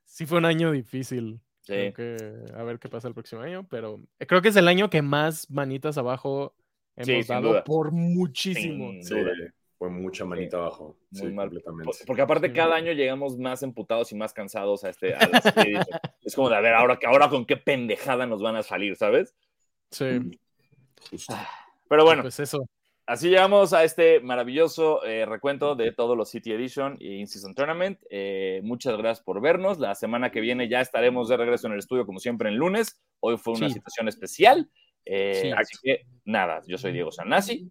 [0.05, 1.41] Sí fue un año difícil.
[1.63, 1.73] Sí.
[1.73, 4.91] Creo que a ver qué pasa el próximo año, pero creo que es el año
[4.91, 6.55] que más manitas abajo
[6.97, 8.91] hemos Sí, dado por muchísimo.
[8.93, 9.33] Sin Sí, duda.
[9.79, 10.97] fue mucha manita abajo.
[11.11, 11.47] Muy Sí, mal.
[11.49, 11.85] completamente.
[11.85, 12.53] Por- Porque aparte Sí.
[12.55, 15.15] cada año llegamos más emputados y más cansados a este.
[15.15, 15.19] a
[15.77, 15.81] serie.
[16.23, 19.35] es como de, a ver, ahora, ahora con qué pendejada nos van a salir, ¿sabes?
[19.91, 20.39] Sí,
[21.11, 21.35] Justo.
[21.89, 22.67] Pero bueno, pues eso.
[23.07, 27.99] Así llegamos a este maravilloso eh, recuento de todos los City Edition y In-Season Tournament.
[28.09, 29.79] Eh, muchas gracias por vernos.
[29.79, 32.99] La semana que viene ya estaremos de regreso en el estudio, como siempre, en lunes.
[33.21, 33.75] Hoy fue una Sí.
[33.75, 34.71] situación especial.
[35.05, 35.51] Eh, Sí.
[35.53, 37.71] Así que nada, yo soy Diego Sanasi.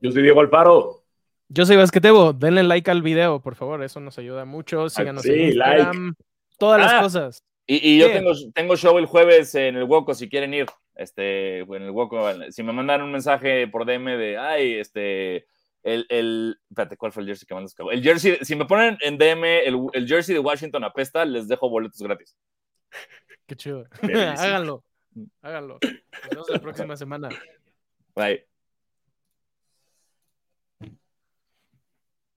[0.00, 1.02] Yo soy Diego Alfaro.
[1.48, 4.88] Yo soy Basquetebo, denle like al video, por favor, eso nos ayuda mucho.
[4.88, 6.14] Síganos sí, en Instagram,
[6.58, 7.00] todas las Ah.
[7.02, 7.42] cosas.
[7.68, 10.66] Y, y yo tengo, tengo show el jueves en el Woco, si quieren ir.
[10.94, 15.46] Este, en el Woco, si me mandan un mensaje por DM de, ay, este,
[15.82, 17.74] el, el, espérate, ¿cuál fue el jersey que mandas?
[17.92, 21.68] El jersey, si me ponen en DM el, el jersey de Washington apesta, les dejo
[21.68, 22.36] boletos gratis.
[23.46, 23.84] Qué chido.
[24.02, 24.82] Háganlo,
[25.42, 25.78] háganlo.
[25.82, 27.28] Nos vemos la próxima semana.
[28.14, 28.46] Bye.